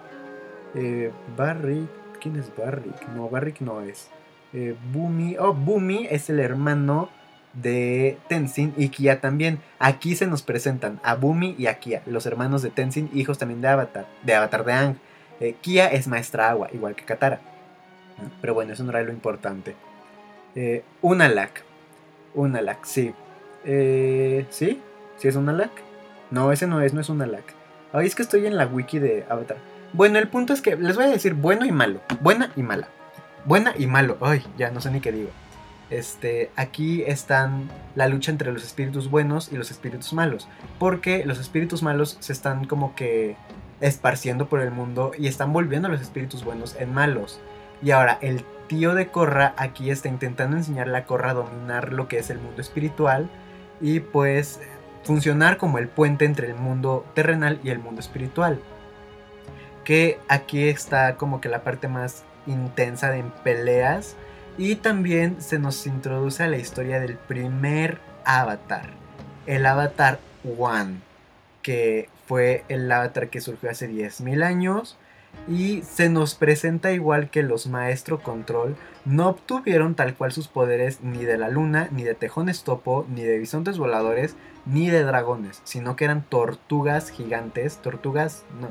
eh, 0.76 1.12
Barrick, 1.38 1.88
¿quién 2.19 2.36
es 2.36 2.52
Barrick? 2.58 3.08
No, 3.15 3.30
Barrick 3.30 3.62
no 3.62 3.82
es. 3.82 4.10
Eh, 4.54 4.76
Bumi, 4.91 5.38
oh, 5.39 5.54
Bumi 5.54 6.08
es 6.12 6.30
el 6.30 6.41
hermano 6.41 7.10
de 7.54 8.18
Tenzin 8.28 8.74
y 8.78 8.90
Kia 8.90 9.22
también. 9.22 9.60
Aquí 9.80 10.16
se 10.16 10.28
nos 10.28 10.42
presentan 10.42 11.00
a 11.04 11.16
Bumi 11.16 11.56
y 11.58 11.68
a 11.68 11.80
Kia, 11.80 12.02
los 12.06 12.26
hermanos 12.26 12.62
de 12.62 12.70
Tenzin, 12.70 13.10
hijos 13.14 13.38
también 13.38 13.62
de 13.62 13.68
Avatar, 13.68 14.08
de 14.24 14.36
Avatar 14.36 14.66
de 14.66 14.74
Ang. 14.74 14.96
Eh, 15.40 15.56
Kia 15.62 15.88
es 15.88 16.08
maestra 16.08 16.50
agua, 16.50 16.70
igual 16.72 16.96
que 16.96 17.04
Katara. 17.04 17.40
Pero 18.42 18.54
bueno, 18.54 18.74
eso 18.74 18.84
no 18.84 18.92
era 18.92 19.02
lo 19.02 19.12
importante. 19.12 19.76
Eh, 20.56 20.84
Unalak. 21.02 21.64
Unalak, 22.36 22.86
sí. 22.86 23.14
Eh, 23.66 24.46
¿Sí? 24.50 24.82
¿Sí 25.18 25.28
es 25.28 25.36
Unalak? 25.36 25.72
No, 26.30 26.52
ese 26.52 26.68
no 26.68 26.82
es, 26.82 26.94
no 26.94 27.02
es 27.02 27.10
Unalak. 27.10 27.54
Ay, 27.94 28.08
es 28.08 28.16
que 28.16 28.22
estoy 28.22 28.46
en 28.46 28.56
la 28.56 28.68
wiki 28.68 29.00
de 29.00 29.26
Avatar. 29.30 29.58
Bueno, 29.94 30.20
el 30.20 30.30
punto 30.30 30.54
es 30.54 30.62
que 30.62 30.78
les 30.78 30.96
voy 30.96 31.06
a 31.06 31.10
decir 31.10 31.34
bueno 31.34 31.66
y 31.66 31.72
malo. 31.72 32.00
Buena 32.22 32.52
y 32.56 32.64
mala. 32.64 32.88
Buena 33.46 33.74
y 33.78 33.88
malo. 33.88 34.18
Ay, 34.22 34.44
ya 34.58 34.72
no 34.72 34.80
sé 34.80 34.92
ni 34.92 35.02
qué 35.02 35.12
digo. 35.12 35.30
Este, 35.92 36.50
aquí 36.56 37.04
están 37.06 37.70
la 37.96 38.08
lucha 38.08 38.32
entre 38.32 38.52
los 38.54 38.64
espíritus 38.64 39.12
buenos 39.12 39.52
y 39.52 39.58
los 39.58 39.70
espíritus 39.72 40.14
malos. 40.14 40.48
Porque 40.80 41.26
los 41.26 41.38
espíritus 41.38 41.84
malos 41.84 42.18
se 42.22 42.34
están 42.34 42.66
como 42.66 42.96
que 42.96 43.36
esparciendo 43.82 44.48
por 44.48 44.62
el 44.62 44.72
mundo 44.72 45.12
y 45.18 45.28
están 45.28 45.52
volviendo 45.52 45.90
a 45.90 45.92
los 45.92 46.02
espíritus 46.02 46.46
buenos 46.46 46.76
en 46.80 46.94
malos. 46.94 47.42
Y 47.84 47.92
ahora 47.92 48.18
el 48.22 48.44
tío 48.68 48.96
de 48.96 49.08
Korra 49.08 49.54
aquí 49.58 49.92
está 49.92 50.08
intentando 50.08 50.56
enseñarle 50.56 50.98
a 50.98 51.06
Korra 51.06 51.32
a 51.32 51.34
dominar 51.34 51.92
lo 51.92 52.08
que 52.08 52.20
es 52.20 52.30
el 52.30 52.40
mundo 52.40 52.62
espiritual 52.62 53.30
y 53.82 54.00
pues 54.00 54.62
funcionar 55.04 55.58
como 55.58 55.78
el 55.78 55.90
puente 55.90 56.24
entre 56.24 56.48
el 56.48 56.56
mundo 56.56 57.06
terrenal 57.14 57.60
y 57.66 57.70
el 57.70 57.80
mundo 57.80 58.00
espiritual. 58.00 58.62
Que 59.84 60.20
aquí 60.30 60.70
está 60.70 61.18
como 61.18 61.42
que 61.42 61.50
la 61.50 61.64
parte 61.64 61.90
más 61.90 62.24
intensa 62.48 63.10
de 63.10 63.24
peleas 63.44 64.16
y 64.58 64.76
también 64.76 65.42
se 65.42 65.60
nos 65.60 65.86
introduce 65.88 66.44
a 66.44 66.48
la 66.48 66.58
historia 66.58 67.00
del 67.00 67.16
primer 67.16 68.00
avatar, 68.26 68.90
el 69.46 69.66
avatar 69.66 70.20
One, 70.58 71.00
que 71.62 72.10
fue 72.28 72.64
el 72.70 72.92
avatar 72.92 73.30
que 73.30 73.42
surgió 73.42 73.70
hace 73.70 73.90
10.000 73.90 74.44
años 74.44 74.98
y 75.48 75.82
se 75.82 76.10
nos 76.10 76.36
presenta 76.36 76.92
igual 76.92 77.30
que 77.30 77.44
los 77.44 77.68
Maestro 77.68 78.20
Control 78.20 78.76
no 79.06 79.30
obtuvieron 79.30 79.96
tal 79.96 80.16
cual 80.16 80.32
sus 80.32 80.48
poderes 80.48 81.02
ni 81.02 81.24
de 81.24 81.38
la 81.38 81.50
luna, 81.50 81.88
ni 81.92 82.04
de 82.04 82.14
tejones 82.14 82.64
topo, 82.64 83.06
ni 83.10 83.24
de 83.24 83.40
bisontes 83.40 83.78
voladores, 83.78 84.36
ni 84.66 84.90
de 84.90 85.04
dragones, 85.04 85.62
sino 85.64 85.96
que 85.96 86.06
eran 86.06 86.24
tortugas 86.24 87.10
gigantes, 87.10 87.78
tortugas, 87.78 88.44
no, 88.60 88.70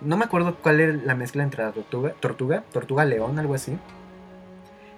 no 0.00 0.16
me 0.16 0.24
acuerdo 0.24 0.56
cuál 0.56 0.80
era 0.80 0.92
la 0.92 1.14
mezcla 1.14 1.42
entre 1.42 1.64
la 1.64 1.72
tortuga, 1.72 2.14
tortuga, 2.20 2.64
tortuga 2.72 3.04
león, 3.04 3.38
algo 3.38 3.54
así. 3.54 3.76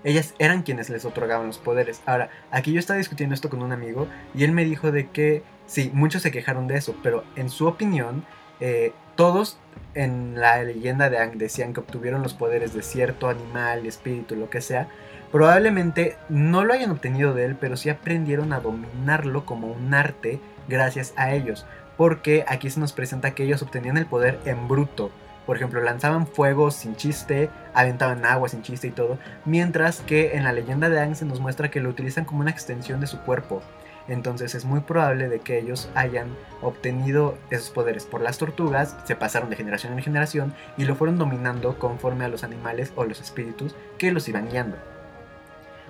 Ellas 0.04 0.34
eran 0.38 0.62
quienes 0.62 0.90
les 0.90 1.04
otorgaban 1.04 1.46
los 1.46 1.58
poderes. 1.58 2.02
Ahora, 2.06 2.30
aquí 2.50 2.72
yo 2.72 2.80
estaba 2.80 2.98
discutiendo 2.98 3.34
esto 3.34 3.50
con 3.50 3.62
un 3.62 3.72
amigo 3.72 4.08
y 4.34 4.44
él 4.44 4.52
me 4.52 4.64
dijo 4.64 4.90
de 4.90 5.08
que 5.08 5.42
sí, 5.66 5.90
muchos 5.94 6.22
se 6.22 6.30
quejaron 6.30 6.66
de 6.66 6.76
eso, 6.76 6.96
pero 7.02 7.24
en 7.36 7.50
su 7.50 7.66
opinión, 7.66 8.24
eh, 8.60 8.92
todos 9.16 9.58
en 9.94 10.40
la 10.40 10.62
leyenda 10.62 11.10
de 11.10 11.18
Ang 11.18 11.36
decían 11.36 11.72
que 11.72 11.80
obtuvieron 11.80 12.22
los 12.22 12.34
poderes 12.34 12.74
de 12.74 12.82
cierto 12.82 13.28
animal, 13.28 13.86
espíritu, 13.86 14.36
lo 14.36 14.50
que 14.50 14.60
sea. 14.60 14.88
Probablemente 15.30 16.16
no 16.28 16.64
lo 16.64 16.74
hayan 16.74 16.90
obtenido 16.90 17.34
de 17.34 17.46
él, 17.46 17.56
pero 17.58 17.76
sí 17.76 17.88
aprendieron 17.88 18.52
a 18.52 18.60
dominarlo 18.60 19.46
como 19.46 19.68
un 19.68 19.94
arte 19.94 20.40
gracias 20.68 21.14
a 21.16 21.32
ellos. 21.32 21.66
Porque 21.96 22.44
aquí 22.48 22.70
se 22.70 22.80
nos 22.80 22.92
presenta 22.92 23.34
que 23.34 23.44
ellos 23.44 23.62
obtenían 23.62 23.96
el 23.96 24.06
poder 24.06 24.38
en 24.44 24.68
bruto. 24.68 25.10
Por 25.46 25.56
ejemplo, 25.56 25.80
lanzaban 25.80 26.26
fuego 26.26 26.70
sin 26.70 26.96
chiste, 26.96 27.50
aventaban 27.74 28.24
agua 28.24 28.48
sin 28.48 28.62
chiste 28.62 28.88
y 28.88 28.90
todo. 28.90 29.18
Mientras 29.44 30.00
que 30.00 30.36
en 30.36 30.44
la 30.44 30.52
leyenda 30.52 30.88
de 30.88 31.00
Ang 31.00 31.16
se 31.16 31.24
nos 31.24 31.40
muestra 31.40 31.70
que 31.70 31.80
lo 31.80 31.88
utilizan 31.88 32.24
como 32.24 32.40
una 32.40 32.50
extensión 32.50 33.00
de 33.00 33.06
su 33.06 33.18
cuerpo. 33.20 33.62
Entonces 34.08 34.54
es 34.54 34.64
muy 34.64 34.80
probable 34.80 35.28
de 35.28 35.40
que 35.40 35.58
ellos 35.58 35.88
hayan 35.94 36.28
obtenido 36.60 37.38
esos 37.50 37.70
poderes 37.70 38.04
por 38.04 38.20
las 38.20 38.38
tortugas, 38.38 38.96
se 39.04 39.14
pasaron 39.14 39.48
de 39.50 39.56
generación 39.56 39.92
en 39.92 40.02
generación 40.02 40.54
y 40.76 40.84
lo 40.84 40.96
fueron 40.96 41.18
dominando 41.18 41.78
conforme 41.78 42.24
a 42.24 42.28
los 42.28 42.42
animales 42.42 42.92
o 42.96 43.04
los 43.04 43.20
espíritus 43.20 43.74
que 43.98 44.10
los 44.10 44.28
iban 44.28 44.48
guiando. 44.48 44.76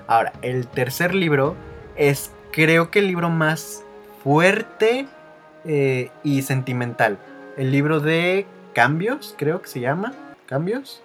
Ahora, 0.07 0.33
el 0.43 0.67
tercer 0.67 1.15
libro 1.15 1.57
es 1.97 2.33
creo 2.53 2.91
que 2.91 2.99
el 2.99 3.07
libro 3.07 3.31
más 3.31 3.83
fuerte 4.23 5.07
eh, 5.65 6.11
y 6.23 6.43
sentimental. 6.43 7.19
El 7.57 7.71
libro 7.71 8.01
de 8.01 8.47
cambios, 8.73 9.35
creo 9.39 9.63
que 9.63 9.69
se 9.69 9.81
llama. 9.81 10.15
¿Cambios? 10.47 11.03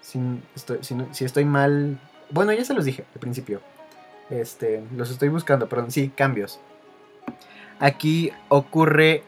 Si 0.00 0.20
estoy, 1.24 1.44
mal... 1.44 2.00
Bueno, 2.30 2.52
ya 2.52 2.64
se 2.64 2.74
los 2.74 2.84
dije 2.84 3.04
al 3.14 3.20
principio. 3.20 3.60
Este, 4.30 4.82
los 4.96 5.10
estoy 5.10 5.28
buscando, 5.28 5.68
perdón, 5.68 5.90
sí, 5.90 6.10
cambios. 6.14 6.60
Aquí 7.78 8.32
ocurre 8.48 9.24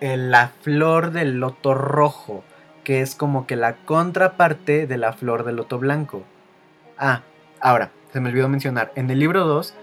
eh, 0.00 0.16
la 0.16 0.48
flor 0.62 1.12
del 1.12 1.40
loto 1.40 1.74
rojo, 1.74 2.44
que 2.84 3.00
es 3.00 3.14
como 3.14 3.46
que 3.46 3.56
la 3.56 3.76
contraparte 3.76 4.86
de 4.86 4.96
la 4.98 5.12
flor 5.12 5.44
del 5.44 5.56
loto 5.56 5.78
blanco. 5.78 6.24
Ah, 6.98 7.22
ahora, 7.60 7.90
se 8.12 8.20
me 8.20 8.28
olvidó 8.28 8.48
mencionar, 8.48 8.92
en 8.94 9.10
el 9.10 9.18
libro 9.18 9.46
2, 9.46 9.74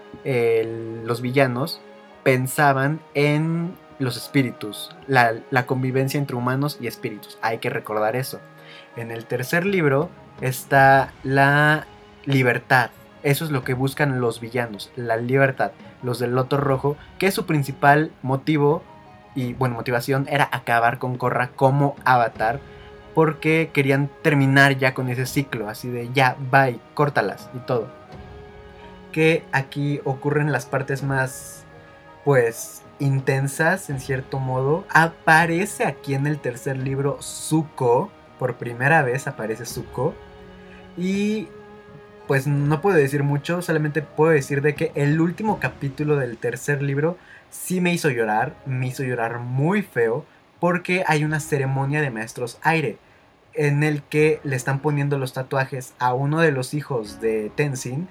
los 1.04 1.20
villanos 1.20 1.80
pensaban 2.22 3.00
en 3.14 3.74
los 4.00 4.16
espíritus, 4.16 4.90
la, 5.06 5.66
convivencia 5.66 6.18
entre 6.18 6.34
humanos 6.34 6.78
y 6.80 6.88
espíritus. 6.88 7.38
Hay 7.42 7.58
que 7.58 7.70
recordar 7.70 8.16
eso. 8.16 8.40
En 8.96 9.10
el 9.12 9.26
tercer 9.26 9.66
libro 9.66 10.10
está 10.40 11.12
la 11.22 11.86
libertad, 12.24 12.90
eso 13.22 13.44
es 13.44 13.50
lo 13.50 13.62
que 13.62 13.74
buscan 13.74 14.20
los 14.20 14.40
villanos, 14.40 14.90
la 14.96 15.16
libertad, 15.16 15.72
los 16.02 16.18
del 16.18 16.34
Loto 16.34 16.56
Rojo, 16.56 16.96
que 17.18 17.30
su 17.30 17.44
principal 17.44 18.10
motivo 18.22 18.82
y 19.34 19.52
bueno, 19.52 19.76
motivación 19.76 20.26
era 20.28 20.48
acabar 20.50 20.98
con 20.98 21.16
Korra 21.16 21.50
como 21.54 21.94
avatar, 22.04 22.60
porque 23.14 23.70
querían 23.72 24.10
terminar 24.22 24.78
ya 24.78 24.94
con 24.94 25.08
ese 25.08 25.26
ciclo, 25.26 25.68
así 25.68 25.88
de 25.88 26.10
ya, 26.12 26.36
bye, 26.50 26.80
córtalas 26.94 27.50
y 27.54 27.58
todo. 27.58 27.88
Que 29.12 29.44
aquí 29.52 30.00
ocurren 30.04 30.52
las 30.52 30.66
partes 30.66 31.02
más, 31.02 31.64
pues, 32.24 32.82
intensas 33.00 33.90
en 33.90 33.98
cierto 33.98 34.38
modo. 34.38 34.84
Aparece 34.90 35.84
aquí 35.84 36.14
en 36.14 36.26
el 36.26 36.38
tercer 36.38 36.76
libro 36.78 37.18
Zuko, 37.20 38.10
por 38.38 38.56
primera 38.56 39.02
vez 39.02 39.26
aparece 39.26 39.66
Zuko. 39.66 40.14
Y 40.96 41.48
pues 42.28 42.46
no 42.46 42.80
puedo 42.80 42.96
decir 42.96 43.24
mucho, 43.24 43.60
solamente 43.60 44.02
puedo 44.02 44.30
decir 44.30 44.62
de 44.62 44.74
que 44.74 44.92
el 44.94 45.20
último 45.20 45.58
capítulo 45.58 46.16
del 46.16 46.36
tercer 46.38 46.80
libro 46.80 47.18
sí 47.50 47.80
me 47.80 47.92
hizo 47.92 48.08
llorar, 48.08 48.54
me 48.66 48.86
hizo 48.86 49.02
llorar 49.02 49.40
muy 49.40 49.82
feo, 49.82 50.24
porque 50.60 51.02
hay 51.06 51.24
una 51.24 51.40
ceremonia 51.40 52.00
de 52.00 52.10
maestros 52.10 52.58
aire 52.62 52.98
en 53.54 53.82
el 53.82 54.02
que 54.02 54.40
le 54.44 54.54
están 54.54 54.78
poniendo 54.78 55.18
los 55.18 55.32
tatuajes 55.32 55.94
a 55.98 56.14
uno 56.14 56.40
de 56.40 56.52
los 56.52 56.72
hijos 56.74 57.20
de 57.20 57.50
Tenzin 57.56 58.08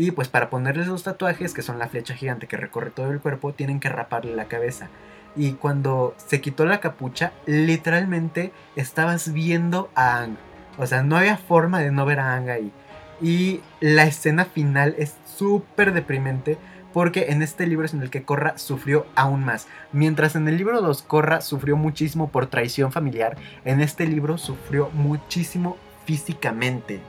y 0.00 0.12
pues 0.12 0.28
para 0.28 0.48
ponerles 0.48 0.86
los 0.86 1.02
tatuajes, 1.02 1.52
que 1.52 1.60
son 1.60 1.78
la 1.78 1.86
flecha 1.86 2.14
gigante 2.14 2.46
que 2.46 2.56
recorre 2.56 2.88
todo 2.88 3.10
el 3.10 3.20
cuerpo, 3.20 3.52
tienen 3.52 3.80
que 3.80 3.90
raparle 3.90 4.34
la 4.34 4.46
cabeza. 4.46 4.88
Y 5.36 5.52
cuando 5.52 6.14
se 6.16 6.40
quitó 6.40 6.64
la 6.64 6.80
capucha, 6.80 7.34
literalmente 7.44 8.50
estabas 8.76 9.34
viendo 9.34 9.90
a 9.94 10.22
Ang. 10.22 10.38
O 10.78 10.86
sea, 10.86 11.02
no 11.02 11.18
había 11.18 11.36
forma 11.36 11.80
de 11.80 11.92
no 11.92 12.06
ver 12.06 12.18
a 12.18 12.34
Ang 12.34 12.48
ahí. 12.48 12.72
Y 13.20 13.60
la 13.80 14.04
escena 14.04 14.46
final 14.46 14.94
es 14.96 15.16
súper 15.36 15.92
deprimente 15.92 16.56
porque 16.94 17.26
en 17.28 17.42
este 17.42 17.66
libro 17.66 17.84
es 17.84 17.92
en 17.92 18.00
el 18.00 18.08
que 18.08 18.22
Corra 18.22 18.56
sufrió 18.56 19.04
aún 19.16 19.44
más. 19.44 19.68
Mientras 19.92 20.34
en 20.34 20.48
el 20.48 20.56
libro 20.56 20.80
2 20.80 21.02
Corra 21.02 21.42
sufrió 21.42 21.76
muchísimo 21.76 22.30
por 22.30 22.46
traición 22.46 22.90
familiar, 22.90 23.36
en 23.66 23.82
este 23.82 24.06
libro 24.06 24.38
sufrió 24.38 24.88
muchísimo 24.94 25.76
físicamente. 26.06 27.02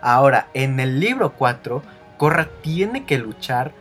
Ahora, 0.00 0.48
en 0.54 0.80
el 0.80 1.00
libro 1.00 1.32
4, 1.32 1.82
Corra 2.16 2.48
tiene 2.62 3.04
que 3.04 3.18
luchar 3.18 3.72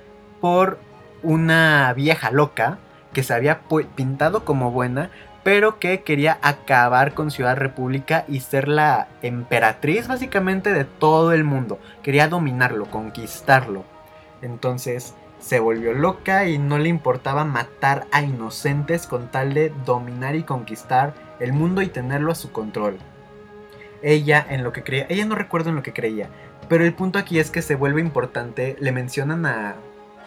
por 0.41 0.79
una 1.23 1.91
vieja 1.93 2.31
loca 2.31 2.77
que 3.13 3.23
se 3.23 3.33
había 3.33 3.61
pintado 3.95 4.45
como 4.45 4.71
buena, 4.71 5.09
pero 5.43 5.79
que 5.79 6.03
quería 6.03 6.37
acabar 6.41 7.13
con 7.13 7.31
Ciudad 7.31 7.55
República 7.55 8.25
y 8.27 8.41
ser 8.41 8.67
la 8.67 9.07
emperatriz 9.21 10.07
básicamente 10.07 10.73
de 10.73 10.85
todo 10.85 11.31
el 11.31 11.43
mundo. 11.43 11.79
Quería 12.03 12.27
dominarlo, 12.27 12.85
conquistarlo. 12.85 13.83
Entonces 14.41 15.15
se 15.39 15.59
volvió 15.59 15.93
loca 15.93 16.45
y 16.47 16.57
no 16.57 16.77
le 16.77 16.89
importaba 16.89 17.45
matar 17.45 18.07
a 18.11 18.21
inocentes 18.21 19.07
con 19.07 19.29
tal 19.29 19.53
de 19.53 19.71
dominar 19.85 20.35
y 20.35 20.43
conquistar 20.43 21.13
el 21.39 21.53
mundo 21.53 21.81
y 21.81 21.87
tenerlo 21.87 22.31
a 22.31 22.35
su 22.35 22.51
control. 22.51 22.97
Ella 24.01 24.45
en 24.49 24.63
lo 24.63 24.71
que 24.71 24.83
creía, 24.83 25.07
ella 25.09 25.25
no 25.25 25.35
recuerdo 25.35 25.69
en 25.69 25.75
lo 25.75 25.83
que 25.83 25.93
creía, 25.93 26.29
pero 26.69 26.83
el 26.83 26.93
punto 26.93 27.19
aquí 27.19 27.39
es 27.39 27.51
que 27.51 27.61
se 27.61 27.75
vuelve 27.75 28.01
importante, 28.01 28.75
le 28.79 28.91
mencionan 28.91 29.45
a, 29.45 29.75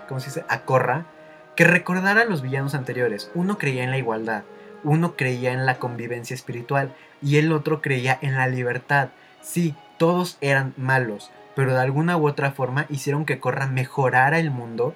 ¿cómo 0.09 0.21
se 0.21 0.27
dice? 0.27 0.45
A 0.49 0.63
Corra, 0.63 1.07
que 1.57 1.65
recordara 1.65 2.23
a 2.23 2.25
los 2.25 2.43
villanos 2.43 2.75
anteriores. 2.75 3.31
Uno 3.35 3.59
creía 3.59 3.85
en 3.85 3.91
la 3.91 3.99
igualdad, 3.99 4.45
uno 4.83 5.15
creía 5.17 5.53
en 5.53 5.67
la 5.67 5.79
convivencia 5.79 6.35
espiritual 6.35 6.95
y 7.21 7.37
el 7.37 7.53
otro 7.53 7.83
creía 7.83 8.19
en 8.23 8.37
la 8.37 8.47
libertad. 8.47 9.11
Sí, 9.43 9.75
todos 9.99 10.39
eran 10.41 10.73
malos, 10.77 11.31
pero 11.55 11.75
de 11.75 11.81
alguna 11.81 12.17
u 12.17 12.27
otra 12.27 12.53
forma 12.53 12.87
hicieron 12.89 13.27
que 13.27 13.41
Corra 13.41 13.67
mejorara 13.67 14.39
el 14.39 14.51
mundo, 14.51 14.95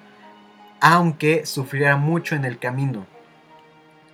aunque 0.81 1.45
sufriera 1.45 1.97
mucho 1.97 2.35
en 2.35 2.45
el 2.45 2.57
camino. 2.57 3.05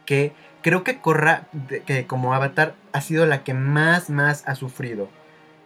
Que 0.06 0.34
creo 0.62 0.84
que 0.84 1.00
Corra, 1.00 1.48
que 1.86 2.08
como 2.08 2.34
avatar, 2.34 2.76
ha 2.94 3.02
sido 3.02 3.26
la 3.26 3.44
que 3.44 3.54
más, 3.54 4.10
más 4.10 4.44
ha 4.48 4.56
sufrido. 4.56 5.10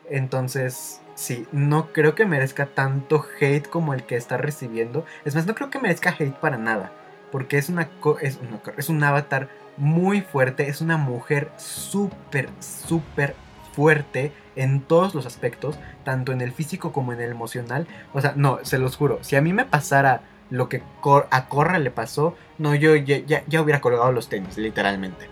Entonces, 0.09 1.01
sí, 1.15 1.47
no 1.51 1.91
creo 1.91 2.15
que 2.15 2.25
merezca 2.25 2.67
tanto 2.67 3.25
hate 3.39 3.67
como 3.67 3.93
el 3.93 4.03
que 4.03 4.15
está 4.15 4.37
recibiendo. 4.37 5.05
Es 5.23 5.35
más, 5.35 5.45
no 5.45 5.55
creo 5.55 5.69
que 5.69 5.79
merezca 5.79 6.15
hate 6.17 6.35
para 6.35 6.57
nada. 6.57 6.91
Porque 7.31 7.57
es, 7.57 7.69
una, 7.69 7.89
es, 8.21 8.39
es 8.77 8.89
un 8.89 9.03
avatar 9.03 9.49
muy 9.77 10.21
fuerte, 10.21 10.69
es 10.69 10.81
una 10.81 10.97
mujer 10.97 11.51
súper, 11.57 12.49
súper 12.59 13.35
fuerte 13.73 14.31
en 14.55 14.81
todos 14.81 15.13
los 15.13 15.25
aspectos, 15.25 15.77
tanto 16.05 16.31
en 16.31 16.39
el 16.39 16.53
físico 16.53 16.93
como 16.93 17.11
en 17.11 17.19
el 17.19 17.31
emocional. 17.31 17.87
O 18.13 18.21
sea, 18.21 18.33
no, 18.35 18.59
se 18.63 18.79
los 18.79 18.95
juro, 18.95 19.19
si 19.21 19.35
a 19.35 19.41
mí 19.41 19.51
me 19.51 19.65
pasara 19.65 20.21
lo 20.49 20.69
que 20.69 20.83
a 21.31 21.47
Corra 21.47 21.79
le 21.79 21.91
pasó, 21.91 22.35
no, 22.57 22.75
yo 22.75 22.95
ya, 22.95 23.43
ya, 23.47 23.61
hubiera 23.61 23.81
colgado 23.81 24.11
los 24.11 24.29
tenis, 24.29 24.57
literalmente. 24.57 25.27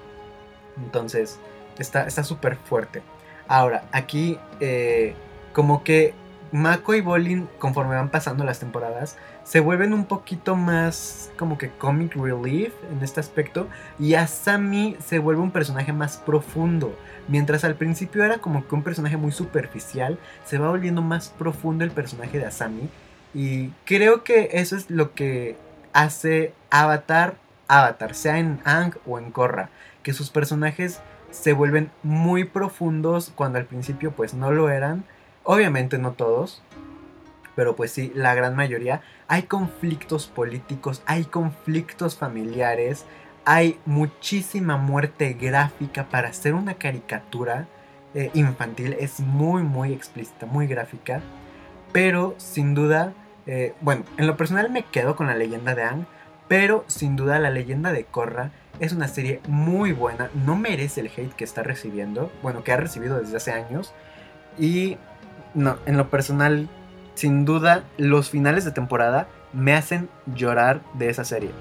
Entonces, 0.77 1.39
está 1.77 2.23
súper 2.23 2.55
fuerte. 2.55 3.01
Ahora, 3.47 3.85
aquí, 3.91 4.39
eh, 4.59 5.13
como 5.53 5.83
que 5.83 6.13
Mako 6.53 6.93
y 6.93 7.01
Bolin, 7.01 7.49
conforme 7.57 7.95
van 7.95 8.09
pasando 8.09 8.43
las 8.43 8.59
temporadas, 8.59 9.17
se 9.43 9.59
vuelven 9.59 9.91
un 9.91 10.05
poquito 10.05 10.55
más 10.55 11.31
como 11.35 11.57
que 11.57 11.69
comic 11.71 12.15
relief 12.15 12.73
en 12.91 13.03
este 13.03 13.19
aspecto. 13.19 13.67
Y 13.99 14.13
Asami 14.13 14.95
se 15.03 15.17
vuelve 15.17 15.41
un 15.41 15.49
personaje 15.49 15.91
más 15.91 16.17
profundo. 16.17 16.95
Mientras 17.27 17.63
al 17.63 17.75
principio 17.75 18.23
era 18.23 18.37
como 18.37 18.67
que 18.67 18.75
un 18.75 18.83
personaje 18.83 19.17
muy 19.17 19.31
superficial, 19.31 20.19
se 20.45 20.59
va 20.59 20.69
volviendo 20.69 21.01
más 21.01 21.29
profundo 21.29 21.83
el 21.83 21.91
personaje 21.91 22.37
de 22.37 22.45
Asami. 22.45 22.87
Y 23.33 23.69
creo 23.85 24.23
que 24.23 24.49
eso 24.53 24.75
es 24.75 24.89
lo 24.89 25.13
que 25.13 25.57
hace 25.93 26.53
Avatar 26.69 27.35
Avatar, 27.67 28.13
sea 28.13 28.39
en 28.39 28.59
Ang 28.65 28.95
o 29.05 29.19
en 29.19 29.31
Korra. 29.31 29.69
Que 30.03 30.13
sus 30.13 30.29
personajes 30.29 31.01
se 31.31 31.53
vuelven 31.53 31.91
muy 32.03 32.43
profundos 32.43 33.31
cuando 33.35 33.57
al 33.57 33.65
principio 33.65 34.11
pues 34.11 34.33
no 34.33 34.51
lo 34.51 34.69
eran. 34.69 35.03
Obviamente 35.43 35.97
no 35.97 36.13
todos, 36.13 36.61
pero 37.55 37.75
pues 37.75 37.91
sí, 37.91 38.11
la 38.15 38.35
gran 38.35 38.55
mayoría. 38.55 39.01
Hay 39.27 39.43
conflictos 39.43 40.27
políticos, 40.27 41.01
hay 41.05 41.25
conflictos 41.25 42.15
familiares, 42.15 43.05
hay 43.45 43.79
muchísima 43.85 44.77
muerte 44.77 45.33
gráfica 45.33 46.05
para 46.05 46.29
hacer 46.29 46.53
una 46.53 46.75
caricatura 46.75 47.67
eh, 48.13 48.29
infantil. 48.33 48.95
Es 48.99 49.19
muy, 49.19 49.63
muy 49.63 49.93
explícita, 49.93 50.45
muy 50.45 50.67
gráfica. 50.67 51.21
Pero 51.91 52.35
sin 52.37 52.73
duda, 52.73 53.13
eh, 53.45 53.73
bueno, 53.81 54.03
en 54.17 54.27
lo 54.27 54.37
personal 54.37 54.69
me 54.71 54.83
quedo 54.83 55.15
con 55.15 55.27
la 55.27 55.35
leyenda 55.35 55.75
de 55.75 55.83
Ang. 55.83 56.05
Pero 56.47 56.83
sin 56.87 57.15
duda 57.15 57.39
la 57.39 57.49
leyenda 57.49 57.93
de 57.93 58.03
Korra 58.03 58.51
es 58.79 58.91
una 58.93 59.07
serie 59.07 59.39
muy 59.47 59.91
buena. 59.91 60.29
No 60.45 60.55
merece 60.55 61.01
el 61.01 61.07
hate 61.07 61.33
que 61.33 61.43
está 61.43 61.63
recibiendo. 61.63 62.31
Bueno, 62.41 62.63
que 62.63 62.71
ha 62.71 62.77
recibido 62.77 63.19
desde 63.19 63.37
hace 63.37 63.51
años. 63.51 63.93
Y 64.57 64.97
no, 65.53 65.77
en 65.85 65.97
lo 65.97 66.09
personal, 66.09 66.67
sin 67.15 67.45
duda, 67.45 67.83
los 67.97 68.29
finales 68.29 68.65
de 68.65 68.71
temporada 68.71 69.27
me 69.53 69.73
hacen 69.73 70.09
llorar 70.35 70.81
de 70.95 71.09
esa 71.09 71.23
serie 71.23 71.51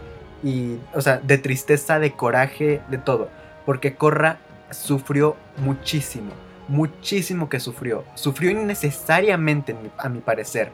y, 0.43 0.79
o 0.93 1.01
sea, 1.01 1.19
de 1.19 1.39
tristeza, 1.39 1.99
de 1.99 2.13
coraje, 2.13 2.81
de 2.89 2.99
todo. 2.99 3.29
Porque 3.65 3.95
Korra 3.95 4.39
sufrió 4.71 5.37
muchísimo, 5.59 6.33
muchísimo 6.69 7.49
que 7.49 7.61
sufrió. 7.61 8.05
Sufrió 8.15 8.51
innecesariamente, 8.51 9.77
a 9.99 10.09
mi 10.09 10.21
parecer. 10.21 10.73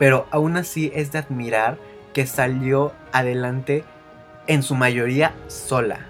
Pero 0.00 0.26
aún 0.32 0.56
así 0.56 0.90
es 0.96 1.12
de 1.12 1.20
admirar 1.20 1.78
que 2.12 2.26
salió 2.26 2.92
adelante 3.12 3.84
en 4.48 4.64
su 4.64 4.74
mayoría 4.74 5.32
sola. 5.46 6.00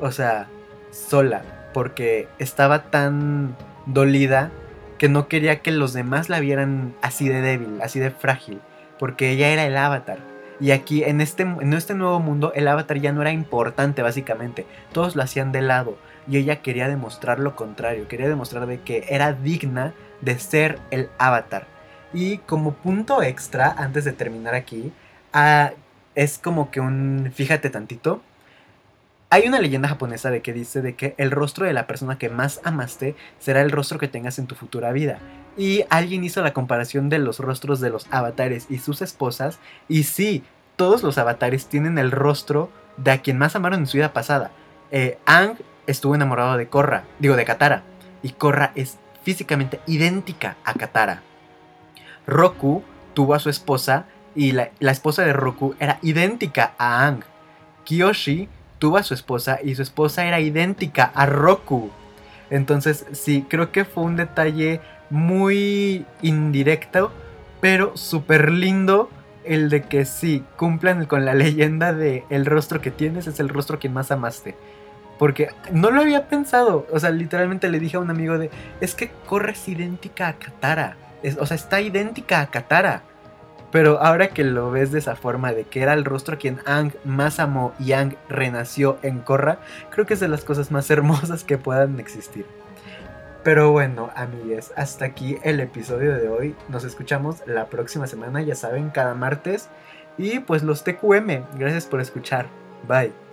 O 0.00 0.12
sea, 0.12 0.48
sola. 0.90 1.42
Porque 1.72 2.28
estaba 2.38 2.90
tan 2.90 3.56
dolida 3.86 4.50
que 4.98 5.08
no 5.08 5.28
quería 5.28 5.60
que 5.60 5.70
los 5.70 5.94
demás 5.94 6.28
la 6.28 6.40
vieran 6.40 6.94
así 7.00 7.26
de 7.26 7.40
débil, 7.40 7.80
así 7.80 8.00
de 8.00 8.10
frágil. 8.10 8.60
Porque 8.98 9.30
ella 9.30 9.48
era 9.48 9.64
el 9.64 9.78
avatar 9.78 10.18
y 10.60 10.72
aquí, 10.72 11.02
en 11.04 11.22
este, 11.22 11.42
en 11.42 11.72
este 11.72 11.94
nuevo 11.94 12.20
mundo, 12.20 12.52
el 12.54 12.68
avatar 12.68 12.98
ya 12.98 13.12
no 13.12 13.22
era 13.22 13.32
importante, 13.32 14.02
básicamente. 14.02 14.66
Todos 14.92 15.16
lo 15.16 15.22
hacían 15.22 15.52
de 15.52 15.62
lado. 15.62 15.96
Y 16.28 16.36
ella 16.36 16.60
quería 16.60 16.86
demostrar 16.86 17.40
lo 17.40 17.56
contrario. 17.56 18.06
Quería 18.08 18.28
demostrar 18.28 18.66
de 18.66 18.80
que 18.80 19.06
era 19.08 19.32
digna 19.32 19.94
de 20.20 20.38
ser 20.38 20.78
el 20.90 21.08
avatar. 21.16 21.66
Y 22.12 22.38
como 22.38 22.72
punto 22.72 23.22
extra, 23.22 23.74
antes 23.76 24.04
de 24.04 24.12
terminar 24.12 24.54
aquí, 24.54 24.92
ah, 25.32 25.72
es 26.14 26.38
como 26.38 26.70
que 26.70 26.80
un... 26.80 27.32
Fíjate 27.34 27.70
tantito. 27.70 28.20
Hay 29.32 29.46
una 29.46 29.60
leyenda 29.60 29.88
japonesa 29.88 30.30
de 30.30 30.42
que 30.42 30.52
dice 30.52 30.82
de 30.82 30.96
que 30.96 31.14
el 31.16 31.30
rostro 31.30 31.64
de 31.64 31.72
la 31.72 31.86
persona 31.86 32.18
que 32.18 32.28
más 32.28 32.60
amaste 32.64 33.14
será 33.38 33.60
el 33.60 33.70
rostro 33.70 33.98
que 33.98 34.08
tengas 34.08 34.40
en 34.40 34.48
tu 34.48 34.56
futura 34.56 34.90
vida. 34.90 35.18
Y 35.56 35.84
alguien 35.88 36.24
hizo 36.24 36.42
la 36.42 36.52
comparación 36.52 37.08
de 37.08 37.20
los 37.20 37.38
rostros 37.38 37.78
de 37.80 37.90
los 37.90 38.08
avatares 38.10 38.66
y 38.68 38.78
sus 38.78 39.02
esposas. 39.02 39.60
Y 39.88 40.02
sí, 40.02 40.42
todos 40.74 41.04
los 41.04 41.16
avatares 41.16 41.66
tienen 41.66 41.96
el 41.98 42.10
rostro 42.10 42.70
de 42.96 43.12
a 43.12 43.22
quien 43.22 43.38
más 43.38 43.54
amaron 43.54 43.80
en 43.80 43.86
su 43.86 43.98
vida 43.98 44.12
pasada. 44.12 44.50
Eh, 44.90 45.18
Ang 45.26 45.58
estuvo 45.86 46.16
enamorado 46.16 46.56
de 46.56 46.66
Korra, 46.66 47.04
digo 47.20 47.36
de 47.36 47.44
Katara. 47.44 47.84
Y 48.22 48.30
Korra 48.30 48.72
es 48.74 48.98
físicamente 49.22 49.80
idéntica 49.86 50.56
a 50.64 50.74
Katara. 50.74 51.22
Roku 52.26 52.82
tuvo 53.14 53.34
a 53.34 53.38
su 53.38 53.50
esposa 53.50 54.06
y 54.34 54.52
la, 54.52 54.70
la 54.78 54.92
esposa 54.92 55.22
de 55.22 55.32
Roku 55.32 55.74
era 55.78 55.98
idéntica 56.02 56.74
a 56.78 57.06
Ang. 57.06 57.22
Kiyoshi 57.84 58.48
tuvo 58.78 58.96
a 58.96 59.02
su 59.02 59.14
esposa 59.14 59.58
y 59.62 59.74
su 59.74 59.82
esposa 59.82 60.26
era 60.26 60.40
idéntica 60.40 61.10
a 61.14 61.26
Roku. 61.26 61.90
Entonces, 62.50 63.06
sí, 63.12 63.46
creo 63.48 63.72
que 63.72 63.84
fue 63.84 64.04
un 64.04 64.16
detalle 64.16 64.80
muy 65.10 66.06
indirecto, 66.22 67.12
pero 67.60 67.96
súper 67.96 68.50
lindo 68.50 69.10
el 69.44 69.70
de 69.70 69.82
que 69.82 70.04
sí, 70.04 70.44
cumplan 70.56 71.06
con 71.06 71.24
la 71.24 71.34
leyenda 71.34 71.92
de 71.92 72.24
el 72.30 72.46
rostro 72.46 72.80
que 72.80 72.90
tienes 72.90 73.26
es 73.26 73.40
el 73.40 73.48
rostro 73.48 73.78
que 73.78 73.88
más 73.88 74.10
amaste. 74.10 74.56
Porque 75.18 75.50
no 75.72 75.90
lo 75.90 76.00
había 76.00 76.28
pensado. 76.28 76.86
O 76.92 76.98
sea, 76.98 77.10
literalmente 77.10 77.68
le 77.68 77.78
dije 77.78 77.96
a 77.96 78.00
un 78.00 78.10
amigo 78.10 78.38
de, 78.38 78.50
es 78.80 78.94
que 78.94 79.10
corres 79.26 79.68
idéntica 79.68 80.28
a 80.28 80.38
Katara. 80.38 80.96
O 81.38 81.46
sea, 81.46 81.54
está 81.54 81.80
idéntica 81.80 82.40
a 82.40 82.50
Katara. 82.50 83.02
Pero 83.70 84.02
ahora 84.02 84.28
que 84.28 84.42
lo 84.42 84.70
ves 84.70 84.90
de 84.90 84.98
esa 84.98 85.14
forma, 85.14 85.52
de 85.52 85.64
que 85.64 85.82
era 85.82 85.94
el 85.94 86.04
rostro 86.04 86.38
quien 86.38 86.58
Ang 86.66 86.92
más 87.04 87.38
amó 87.38 87.72
y 87.78 87.92
Ang 87.92 88.16
renació 88.28 88.98
en 89.02 89.20
Korra, 89.20 89.58
creo 89.90 90.06
que 90.06 90.14
es 90.14 90.20
de 90.20 90.28
las 90.28 90.44
cosas 90.44 90.70
más 90.70 90.90
hermosas 90.90 91.44
que 91.44 91.58
puedan 91.58 92.00
existir. 92.00 92.46
Pero 93.42 93.72
bueno, 93.72 94.10
amigues, 94.16 94.72
hasta 94.76 95.06
aquí 95.06 95.38
el 95.42 95.60
episodio 95.60 96.14
de 96.14 96.28
hoy. 96.28 96.54
Nos 96.68 96.84
escuchamos 96.84 97.42
la 97.46 97.66
próxima 97.66 98.06
semana, 98.06 98.42
ya 98.42 98.54
saben, 98.54 98.90
cada 98.90 99.14
martes. 99.14 99.68
Y 100.18 100.40
pues 100.40 100.62
los 100.62 100.84
TQM, 100.84 101.58
gracias 101.58 101.86
por 101.86 102.00
escuchar. 102.00 102.48
Bye. 102.86 103.29